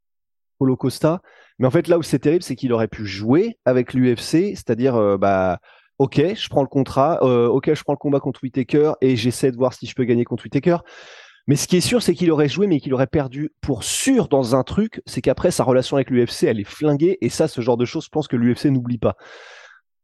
Polo 0.59 0.77
Costa, 0.77 1.21
mais 1.59 1.67
en 1.67 1.71
fait 1.71 1.87
là 1.89 1.97
où 1.97 2.03
c'est 2.03 2.19
terrible, 2.19 2.43
c'est 2.43 2.55
qu'il 2.55 2.71
aurait 2.73 2.87
pu 2.87 3.05
jouer 3.05 3.57
avec 3.65 3.93
l'UFC, 3.93 4.55
c'est-à-dire 4.55 4.95
euh, 4.95 5.17
bah 5.17 5.59
ok, 5.99 6.21
je 6.35 6.49
prends 6.49 6.61
le 6.61 6.67
contrat, 6.69 7.19
euh, 7.23 7.47
ok, 7.47 7.73
je 7.73 7.83
prends 7.83 7.93
le 7.93 7.97
combat 7.97 8.19
contre 8.21 8.41
Whittaker 8.43 8.93
et 9.01 9.15
j'essaie 9.17 9.51
de 9.51 9.57
voir 9.57 9.73
si 9.73 9.85
je 9.87 9.95
peux 9.95 10.05
gagner 10.05 10.23
contre 10.23 10.45
Whittaker. 10.45 10.77
Mais 11.47 11.55
ce 11.55 11.67
qui 11.67 11.77
est 11.77 11.81
sûr, 11.81 12.01
c'est 12.03 12.13
qu'il 12.13 12.29
aurait 12.31 12.49
joué, 12.49 12.67
mais 12.67 12.79
qu'il 12.81 12.93
aurait 12.93 13.07
perdu 13.07 13.51
pour 13.61 13.83
sûr 13.83 14.27
dans 14.27 14.55
un 14.55 14.63
truc, 14.63 15.01
c'est 15.05 15.21
qu'après 15.21 15.49
sa 15.51 15.63
relation 15.63 15.95
avec 15.97 16.09
l'UFC, 16.09 16.43
elle 16.43 16.59
est 16.59 16.65
flinguée, 16.65 17.17
et 17.21 17.29
ça, 17.29 17.47
ce 17.47 17.61
genre 17.61 17.77
de 17.77 17.85
choses, 17.85 18.03
je 18.05 18.09
pense 18.09 18.27
que 18.27 18.35
l'UFC 18.35 18.65
n'oublie 18.65 18.97
pas. 18.97 19.15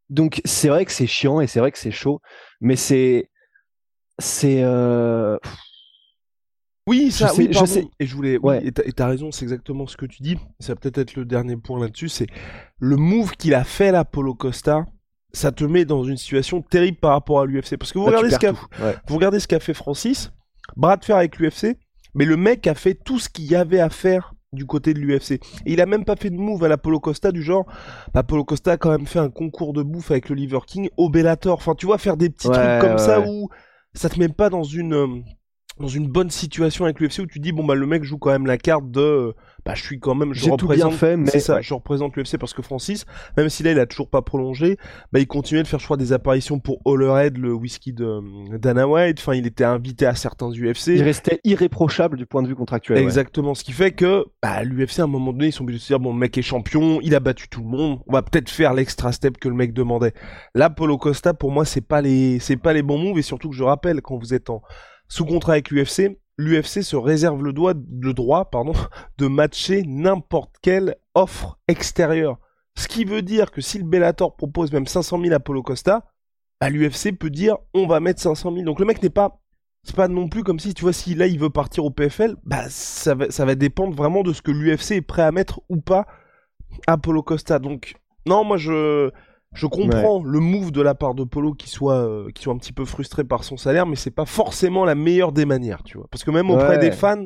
Donc 0.09 0.41
c'est 0.45 0.69
vrai 0.69 0.85
que 0.85 0.91
c'est 0.91 1.07
chiant 1.07 1.41
et 1.41 1.47
c'est 1.47 1.59
vrai 1.59 1.71
que 1.71 1.77
c'est 1.79 1.91
chaud, 1.91 2.21
mais 2.61 2.75
c'est 2.75 3.29
c'est 4.19 4.61
euh... 4.63 5.37
Oui, 6.85 7.11
ça, 7.11 7.29
sais- 7.29 7.41
oui, 7.41 7.49
je 7.51 7.65
sais. 7.65 7.85
Et 7.99 8.05
je 8.05 8.15
voulais, 8.15 8.37
Ouais. 8.37 8.65
et 8.65 8.71
t'as- 8.71 8.83
et 8.83 8.91
t'as 8.91 9.07
raison, 9.07 9.31
c'est 9.31 9.43
exactement 9.43 9.87
ce 9.87 9.95
que 9.95 10.05
tu 10.05 10.21
dis. 10.21 10.37
Ça 10.59 10.73
va 10.73 10.79
peut-être 10.79 10.97
être 10.97 11.15
le 11.15 11.23
dernier 11.25 11.55
point 11.55 11.79
là-dessus, 11.79 12.09
c'est 12.09 12.27
le 12.79 12.97
move 12.97 13.31
qu'il 13.37 13.53
a 13.53 13.63
fait 13.63 13.91
là, 13.91 14.03
Polo 14.05 14.33
Costa. 14.35 14.85
Ça 15.31 15.51
te 15.51 15.63
met 15.63 15.85
dans 15.85 16.03
une 16.03 16.17
situation 16.17 16.61
terrible 16.61 16.97
par 16.99 17.11
rapport 17.11 17.39
à 17.39 17.45
l'UFC. 17.45 17.75
Parce 17.77 17.91
que 17.93 17.99
vous 17.99 18.05
là, 18.05 18.19
tu 18.19 18.25
regardez 18.25 18.35
ce 18.35 18.39
qu'a. 18.39 18.85
Ouais. 18.85 18.95
vous 19.07 19.15
regardez 19.15 19.39
ce 19.39 19.47
qu'a 19.47 19.59
fait 19.59 19.73
Francis, 19.73 20.31
bras 20.75 20.97
de 20.97 21.05
fer 21.05 21.15
avec 21.17 21.37
l'UFC, 21.39 21.77
mais 22.15 22.25
le 22.25 22.37
mec 22.37 22.67
a 22.67 22.75
fait 22.75 22.93
tout 22.95 23.19
ce 23.19 23.29
qu'il 23.29 23.45
y 23.45 23.55
avait 23.55 23.79
à 23.79 23.89
faire 23.89 24.33
du 24.51 24.65
côté 24.65 24.93
de 24.93 24.99
l'UFC. 24.99 25.33
Et 25.65 25.73
il 25.73 25.81
a 25.81 25.85
même 25.87 26.05
pas 26.05 26.15
fait 26.15 26.29
de 26.29 26.35
move 26.37 26.63
à 26.63 26.67
la 26.67 26.77
Polo 26.77 26.99
Costa 26.99 27.31
du 27.31 27.41
genre, 27.41 27.65
bah 28.13 28.23
Polo 28.23 28.43
Costa 28.45 28.73
a 28.73 28.77
quand 28.77 28.91
même 28.91 29.07
fait 29.07 29.19
un 29.19 29.29
concours 29.29 29.73
de 29.73 29.81
bouffe 29.81 30.11
avec 30.11 30.29
le 30.29 30.35
Liver 30.35 30.59
King 30.67 30.89
au 30.97 31.09
Bellator. 31.09 31.55
Enfin, 31.57 31.73
tu 31.75 31.85
vois, 31.87 31.97
faire 31.97 32.17
des 32.17 32.29
petits 32.29 32.47
Ouais, 32.47 32.53
trucs 32.53 32.77
comme 32.77 32.97
ouais, 32.97 32.97
ça 32.99 33.19
ouais. 33.19 33.27
où 33.27 33.49
ça 33.93 34.09
te 34.09 34.19
met 34.19 34.29
pas 34.29 34.49
dans 34.49 34.63
une 34.63 34.93
euh, 34.93 35.07
dans 35.79 35.87
une 35.87 36.07
bonne 36.07 36.29
situation 36.29 36.85
avec 36.85 36.99
l'UFC 36.99 37.19
où 37.19 37.25
tu 37.25 37.39
dis 37.39 37.51
bon 37.51 37.63
bah 37.65 37.75
le 37.75 37.85
mec 37.85 38.03
joue 38.03 38.17
quand 38.17 38.31
même 38.31 38.45
la 38.45 38.57
carte 38.57 38.91
de 38.91 39.33
bah 39.65 39.73
je 39.75 39.83
suis 39.83 39.99
quand 39.99 40.13
même 40.13 40.33
je 40.33 40.41
J'ai 40.41 40.49
tout 40.51 40.67
bien 40.67 40.85
représente 40.87 40.93
fait, 40.93 41.17
mais 41.17 41.29
c'est 41.31 41.39
ça 41.39 41.61
je 41.61 41.73
représente 41.73 42.15
l'UFC 42.15 42.37
parce 42.37 42.53
que 42.53 42.61
Francis 42.61 43.05
même 43.37 43.49
si 43.49 43.63
là 43.63 43.71
il 43.71 43.79
a 43.79 43.85
toujours 43.85 44.09
pas 44.09 44.21
prolongé 44.21 44.77
bah 45.11 45.19
il 45.19 45.27
continuait 45.27 45.63
de 45.63 45.67
faire 45.67 45.79
je 45.79 45.85
crois 45.85 45.97
des 45.97 46.13
apparitions 46.13 46.59
pour 46.59 46.79
Hollerhead 46.85 47.37
le 47.37 47.53
whisky 47.53 47.93
de 47.93 48.19
Dana 48.57 48.87
White 48.87 49.19
enfin 49.19 49.33
il 49.33 49.47
était 49.47 49.63
invité 49.63 50.05
à 50.05 50.15
certains 50.15 50.49
UFC 50.51 50.87
Il 50.89 51.03
restait 51.03 51.39
irréprochable 51.43 52.17
du 52.17 52.25
point 52.25 52.43
de 52.43 52.47
vue 52.47 52.55
contractuel. 52.55 52.97
ouais. 52.97 53.03
Exactement, 53.03 53.55
ce 53.55 53.63
qui 53.63 53.71
fait 53.71 53.91
que 53.91 54.25
bah, 54.41 54.63
l'UFC 54.63 54.99
à 54.99 55.03
un 55.03 55.07
moment 55.07 55.31
donné 55.33 55.47
ils 55.47 55.51
sont 55.53 55.63
obligés 55.63 55.79
de 55.79 55.83
se 55.83 55.87
dire 55.87 55.99
bon 55.99 56.13
le 56.13 56.19
mec 56.19 56.37
est 56.37 56.41
champion, 56.41 56.99
il 57.01 57.15
a 57.15 57.19
battu 57.19 57.47
tout 57.47 57.61
le 57.61 57.67
monde, 57.67 57.99
on 58.07 58.13
va 58.13 58.21
peut-être 58.21 58.49
faire 58.49 58.73
l'extra 58.73 59.11
step 59.11 59.37
que 59.37 59.47
le 59.49 59.55
mec 59.55 59.73
demandait. 59.73 60.13
Là 60.55 60.69
Polo 60.69 60.97
Costa 60.97 61.33
pour 61.33 61.51
moi 61.51 61.65
c'est 61.65 61.81
pas 61.81 62.01
les 62.01 62.37
c'est 62.39 62.57
pas 62.57 62.73
les 62.73 62.83
bons 62.83 62.97
moves 62.99 63.17
et 63.17 63.23
surtout 63.23 63.49
que 63.49 63.55
je 63.55 63.63
rappelle 63.63 64.01
quand 64.01 64.17
vous 64.17 64.33
êtes 64.33 64.49
en 64.49 64.61
sous 65.13 65.25
contrat 65.25 65.53
avec 65.53 65.69
l'UFC, 65.69 66.17
l'UFC 66.39 66.81
se 66.81 66.95
réserve 66.95 67.43
le 67.43 67.53
droit 67.53 67.75
de 69.19 69.27
matcher 69.27 69.83
n'importe 69.85 70.55
quelle 70.59 70.95
offre 71.13 71.59
extérieure. 71.67 72.39
Ce 72.75 72.87
qui 72.87 73.05
veut 73.05 73.21
dire 73.21 73.51
que 73.51 73.61
si 73.61 73.77
le 73.77 73.83
Bellator 73.83 74.35
propose 74.35 74.71
même 74.71 74.87
500 74.87 75.21
000 75.21 75.35
à 75.35 75.39
Polo 75.39 75.61
Costa, 75.61 76.07
bah, 76.59 76.71
l'UFC 76.71 77.15
peut 77.15 77.29
dire 77.29 77.57
on 77.75 77.85
va 77.85 77.99
mettre 77.99 78.21
500 78.21 78.53
000. 78.53 78.65
Donc 78.65 78.79
le 78.79 78.85
mec 78.85 79.03
n'est 79.03 79.11
pas 79.11 79.39
c'est 79.83 79.95
pas 79.95 80.07
non 80.07 80.29
plus 80.29 80.43
comme 80.43 80.59
si, 80.59 80.73
tu 80.73 80.81
vois, 80.81 80.93
si 80.93 81.13
là 81.13 81.27
il 81.27 81.37
veut 81.37 81.51
partir 81.51 81.85
au 81.85 81.91
PFL, 81.91 82.35
bah 82.43 82.63
ça 82.69 83.13
va, 83.13 83.29
ça 83.29 83.45
va 83.45 83.53
dépendre 83.53 83.95
vraiment 83.95 84.23
de 84.23 84.33
ce 84.33 84.41
que 84.41 84.49
l'UFC 84.49 84.93
est 84.93 85.01
prêt 85.01 85.21
à 85.21 85.31
mettre 85.31 85.61
ou 85.69 85.79
pas 85.79 86.07
à 86.87 86.97
Polo 86.97 87.21
Costa. 87.21 87.59
Donc, 87.59 87.97
non, 88.25 88.43
moi 88.43 88.57
je, 88.57 89.11
je 89.53 89.67
comprends 89.67 90.23
le 90.23 90.39
move 90.39 90.71
de 90.71 90.81
la 90.81 90.95
part 90.95 91.13
de 91.15 91.23
Polo 91.23 91.53
qui 91.53 91.69
soit, 91.69 91.95
euh, 91.97 92.29
qui 92.33 92.43
soit 92.43 92.53
un 92.53 92.57
petit 92.57 92.73
peu 92.73 92.85
frustré 92.85 93.23
par 93.23 93.43
son 93.43 93.57
salaire, 93.57 93.85
mais 93.85 93.95
c'est 93.95 94.11
pas 94.11 94.25
forcément 94.25 94.85
la 94.85 94.95
meilleure 94.95 95.31
des 95.31 95.45
manières, 95.45 95.83
tu 95.83 95.97
vois. 95.97 96.07
Parce 96.11 96.23
que 96.23 96.31
même 96.31 96.49
auprès 96.49 96.77
Ouais. 96.77 96.77
des 96.77 96.91
fans, 96.91 97.25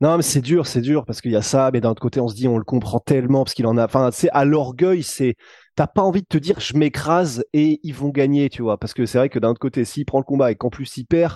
Non, 0.00 0.16
mais 0.16 0.22
c'est 0.22 0.40
dur, 0.40 0.66
c'est 0.66 0.80
dur 0.80 1.04
parce 1.04 1.20
qu'il 1.20 1.30
y 1.30 1.36
a 1.36 1.42
ça, 1.42 1.68
mais 1.72 1.80
d'un 1.82 1.90
autre 1.90 2.00
côté, 2.00 2.20
on 2.20 2.28
se 2.28 2.34
dit, 2.34 2.48
on 2.48 2.56
le 2.56 2.64
comprend 2.64 3.00
tellement 3.00 3.44
parce 3.44 3.52
qu'il 3.52 3.66
en 3.66 3.76
a. 3.76 3.84
Enfin, 3.84 4.10
c'est 4.12 4.30
à 4.30 4.44
l'orgueil, 4.46 5.02
c'est. 5.02 5.34
T'as 5.76 5.86
pas 5.86 6.00
envie 6.02 6.22
de 6.22 6.26
te 6.26 6.38
dire, 6.38 6.58
je 6.58 6.74
m'écrase 6.76 7.44
et 7.52 7.80
ils 7.82 7.94
vont 7.94 8.08
gagner, 8.08 8.48
tu 8.48 8.62
vois. 8.62 8.78
Parce 8.78 8.94
que 8.94 9.04
c'est 9.04 9.18
vrai 9.18 9.28
que 9.28 9.38
d'un 9.38 9.50
autre 9.50 9.60
côté, 9.60 9.84
s'il 9.84 10.06
prend 10.06 10.18
le 10.18 10.24
combat 10.24 10.50
et 10.50 10.54
qu'en 10.56 10.70
plus 10.70 10.96
il 10.96 11.04
perd, 11.04 11.34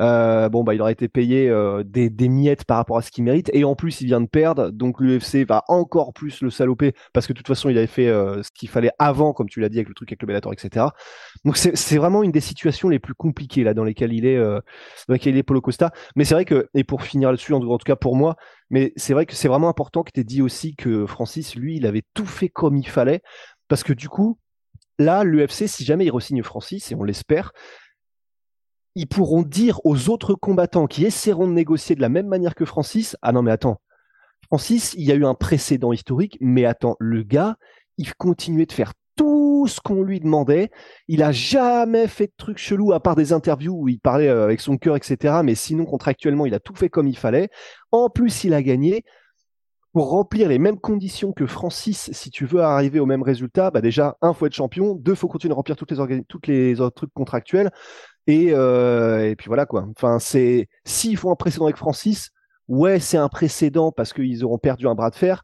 euh, 0.00 0.48
bon, 0.48 0.64
bah, 0.64 0.74
il 0.74 0.82
aurait 0.82 0.92
été 0.92 1.08
payé 1.08 1.48
euh, 1.48 1.82
des, 1.84 2.10
miettes 2.28 2.64
par 2.64 2.76
rapport 2.76 2.98
à 2.98 3.02
ce 3.02 3.10
qu'il 3.10 3.24
mérite. 3.24 3.50
Et 3.52 3.64
en 3.64 3.74
plus, 3.74 4.00
il 4.00 4.06
vient 4.06 4.20
de 4.20 4.26
perdre. 4.26 4.70
Donc 4.70 5.00
l'UFC 5.00 5.46
va 5.46 5.64
encore 5.68 6.12
plus 6.12 6.40
le 6.42 6.50
saloper 6.50 6.94
parce 7.12 7.26
que 7.26 7.32
de 7.32 7.38
toute 7.38 7.46
façon, 7.46 7.68
il 7.68 7.78
avait 7.78 7.86
fait 7.86 8.08
euh, 8.08 8.42
ce 8.42 8.50
qu'il 8.50 8.68
fallait 8.68 8.90
avant, 8.98 9.32
comme 9.32 9.48
tu 9.48 9.60
l'as 9.60 9.68
dit, 9.68 9.78
avec 9.78 9.88
le 9.88 9.94
truc 9.94 10.10
avec 10.10 10.22
le 10.22 10.26
Bellator, 10.26 10.52
etc. 10.52 10.86
Donc 11.44 11.56
c'est 11.56 11.96
vraiment 11.96 12.22
une 12.22 12.32
des 12.32 12.40
situations 12.40 12.88
les 12.88 12.98
plus 12.98 13.14
compliquées 13.14 13.64
là 13.64 13.74
dans 13.74 13.84
lesquelles 13.84 14.12
il 14.12 14.26
est, 14.26 14.38
dans 14.38 14.62
lesquelles 15.14 15.34
il 15.34 15.38
est 15.38 15.42
Polo 15.42 15.60
Costa. 15.60 15.92
Mais 16.16 16.24
c'est 16.24 16.34
vrai 16.34 16.44
que, 16.44 16.68
et 16.74 16.84
pour 16.84 17.02
finir 17.02 17.30
là-dessus, 17.30 17.54
en, 17.54 17.62
en 17.62 17.78
tout 17.78 17.84
cas 17.84 17.96
pour 17.96 18.16
moi, 18.16 18.36
mais 18.70 18.92
c'est 18.96 19.12
vrai 19.12 19.26
que 19.26 19.34
c'est 19.34 19.48
vraiment 19.48 19.68
important 19.68 20.02
que 20.02 20.10
tu 20.12 20.20
aies 20.20 20.24
dit 20.24 20.42
aussi 20.42 20.74
que 20.74 21.06
Francis, 21.06 21.54
lui, 21.54 21.76
il 21.76 21.86
avait 21.86 22.02
tout 22.14 22.26
fait 22.26 22.48
comme 22.48 22.76
il 22.76 22.88
fallait. 22.88 23.22
Parce 23.68 23.82
que 23.82 23.92
du 23.92 24.08
coup, 24.08 24.38
là, 24.98 25.24
l'UFC, 25.24 25.66
si 25.66 25.84
jamais 25.84 26.04
il 26.04 26.10
re-signe 26.10 26.42
Francis, 26.42 26.92
et 26.92 26.94
on 26.94 27.04
l'espère, 27.04 27.52
ils 28.96 29.06
pourront 29.06 29.42
dire 29.42 29.78
aux 29.84 30.08
autres 30.08 30.34
combattants 30.34 30.86
qui 30.86 31.04
essaieront 31.04 31.46
de 31.46 31.52
négocier 31.52 31.94
de 31.94 32.00
la 32.00 32.08
même 32.08 32.26
manière 32.26 32.54
que 32.54 32.64
Francis, 32.64 33.16
ah 33.20 33.30
non 33.30 33.42
mais 33.42 33.52
attends, 33.52 33.80
Francis, 34.46 34.94
il 34.96 35.04
y 35.04 35.12
a 35.12 35.14
eu 35.14 35.26
un 35.26 35.34
précédent 35.34 35.92
historique, 35.92 36.38
mais 36.40 36.64
attends, 36.64 36.96
le 36.98 37.22
gars, 37.22 37.56
il 37.98 38.14
continuait 38.14 38.66
de 38.66 38.72
faire 38.72 38.94
tout 39.16 39.66
ce 39.68 39.80
qu'on 39.80 40.02
lui 40.02 40.20
demandait. 40.20 40.70
Il 41.08 41.22
a 41.22 41.30
jamais 41.30 42.06
fait 42.06 42.26
de 42.26 42.32
trucs 42.36 42.58
chelous 42.58 42.92
à 42.92 43.00
part 43.00 43.16
des 43.16 43.32
interviews 43.32 43.74
où 43.74 43.88
il 43.88 43.98
parlait 43.98 44.28
euh, 44.28 44.44
avec 44.44 44.60
son 44.60 44.78
cœur, 44.78 44.96
etc. 44.96 45.42
Mais 45.42 45.54
sinon, 45.54 45.84
contractuellement, 45.84 46.46
il 46.46 46.54
a 46.54 46.60
tout 46.60 46.74
fait 46.74 46.88
comme 46.88 47.08
il 47.08 47.16
fallait. 47.16 47.48
En 47.92 48.08
plus, 48.08 48.44
il 48.44 48.54
a 48.54 48.62
gagné 48.62 49.04
pour 49.92 50.10
remplir 50.10 50.48
les 50.48 50.58
mêmes 50.58 50.78
conditions 50.78 51.32
que 51.32 51.46
Francis, 51.46 52.10
si 52.12 52.30
tu 52.30 52.44
veux 52.44 52.60
arriver 52.60 53.00
au 53.00 53.06
même 53.06 53.22
résultat, 53.22 53.70
bah 53.70 53.80
déjà, 53.80 54.16
un, 54.20 54.34
faut 54.34 54.46
être 54.46 54.52
champion, 54.52 54.94
deux, 54.94 55.14
faut 55.14 55.28
continuer 55.28 55.52
à 55.52 55.56
remplir 55.56 55.74
toutes 55.74 55.90
les, 55.90 56.22
toutes 56.24 56.46
les 56.46 56.80
autres 56.82 56.96
trucs 56.96 57.14
contractuels, 57.14 57.70
et, 58.26 58.48
euh, 58.52 59.30
et 59.30 59.36
puis 59.36 59.48
voilà 59.48 59.66
quoi. 59.66 59.86
Enfin, 59.96 60.18
c'est 60.18 60.68
s'il 60.84 61.16
faut 61.16 61.30
un 61.30 61.36
précédent 61.36 61.66
avec 61.66 61.76
Francis, 61.76 62.30
ouais, 62.68 62.98
c'est 63.00 63.18
un 63.18 63.28
précédent 63.28 63.92
parce 63.92 64.12
qu'ils 64.12 64.44
auront 64.44 64.58
perdu 64.58 64.88
un 64.88 64.94
bras 64.94 65.10
de 65.10 65.14
fer, 65.14 65.42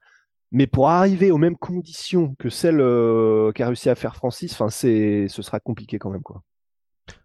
mais 0.50 0.66
pour 0.66 0.88
arriver 0.90 1.30
aux 1.30 1.38
mêmes 1.38 1.56
conditions 1.56 2.34
que 2.38 2.48
celles 2.48 2.80
euh, 2.80 3.52
qu'a 3.52 3.66
réussi 3.66 3.88
à 3.88 3.94
faire 3.94 4.16
Francis, 4.16 4.52
enfin, 4.52 4.68
c'est, 4.68 5.26
ce 5.28 5.42
sera 5.42 5.60
compliqué 5.60 5.98
quand 5.98 6.10
même 6.10 6.22
quoi. 6.22 6.42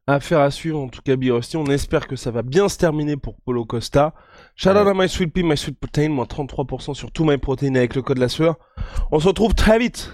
affaire 0.05 0.39
à 0.39 0.51
suivre 0.51 0.79
en 0.79 0.89
tout 0.89 1.01
cas, 1.01 1.15
Big 1.15 1.31
Rusty. 1.31 1.57
On 1.57 1.65
espère 1.65 2.07
que 2.07 2.15
ça 2.15 2.31
va 2.31 2.43
bien 2.43 2.69
se 2.69 2.77
terminer 2.77 3.17
pour 3.17 3.37
Polo 3.41 3.65
Costa. 3.65 4.13
Shout 4.55 4.69
out 4.69 4.87
à 4.87 4.93
My 4.93 5.09
Sweet 5.09 5.33
Pea, 5.33 5.43
My 5.43 5.57
Sweet 5.57 5.79
Protein, 5.79 6.09
moins 6.09 6.25
33% 6.25 6.93
sur 6.93 7.11
tout 7.11 7.25
My 7.25 7.37
Protein 7.37 7.75
avec 7.75 7.95
le 7.95 8.01
code 8.01 8.19
la 8.19 8.29
sueur. 8.29 8.57
On 9.11 9.19
se 9.19 9.27
retrouve 9.27 9.55
très 9.55 9.79
vite. 9.79 10.13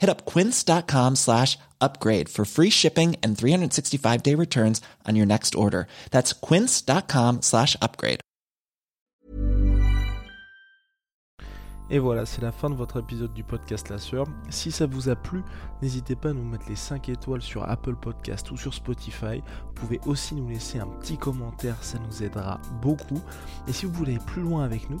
Hit 0.00 0.08
up 0.08 0.24
quince.com 0.24 1.16
slash 1.16 1.58
upgrade 1.80 2.28
for 2.28 2.44
free 2.44 2.70
shipping 2.70 3.16
and 3.22 3.36
365 3.36 4.22
day 4.22 4.34
returns 4.34 4.80
on 5.06 5.14
your 5.14 5.26
next 5.26 5.54
order. 5.54 5.86
That's 6.10 6.32
quince.com 6.32 7.42
slash 7.42 7.76
upgrade. 7.80 8.20
Et 11.92 11.98
voilà, 11.98 12.24
c'est 12.24 12.40
la 12.40 12.52
fin 12.52 12.70
de 12.70 12.76
votre 12.76 13.00
épisode 13.00 13.34
du 13.34 13.42
podcast 13.42 13.88
La 13.88 13.98
Sœur. 13.98 14.24
Si 14.48 14.70
ça 14.70 14.86
vous 14.86 15.08
a 15.08 15.16
plu, 15.16 15.42
n'hésitez 15.82 16.14
pas 16.14 16.30
à 16.30 16.32
nous 16.32 16.44
mettre 16.44 16.68
les 16.68 16.76
5 16.76 17.08
étoiles 17.08 17.42
sur 17.42 17.68
Apple 17.68 17.96
Podcast 17.96 18.48
ou 18.52 18.56
sur 18.56 18.72
Spotify. 18.72 19.42
Vous 19.66 19.72
pouvez 19.74 20.00
aussi 20.06 20.36
nous 20.36 20.48
laisser 20.48 20.78
un 20.78 20.86
petit 20.86 21.18
commentaire, 21.18 21.82
ça 21.82 21.98
nous 21.98 22.22
aidera 22.22 22.60
beaucoup. 22.80 23.20
Et 23.66 23.72
si 23.72 23.86
vous 23.86 23.92
voulez 23.92 24.12
aller 24.12 24.24
plus 24.24 24.42
loin 24.42 24.62
avec 24.62 24.88
nous, 24.88 25.00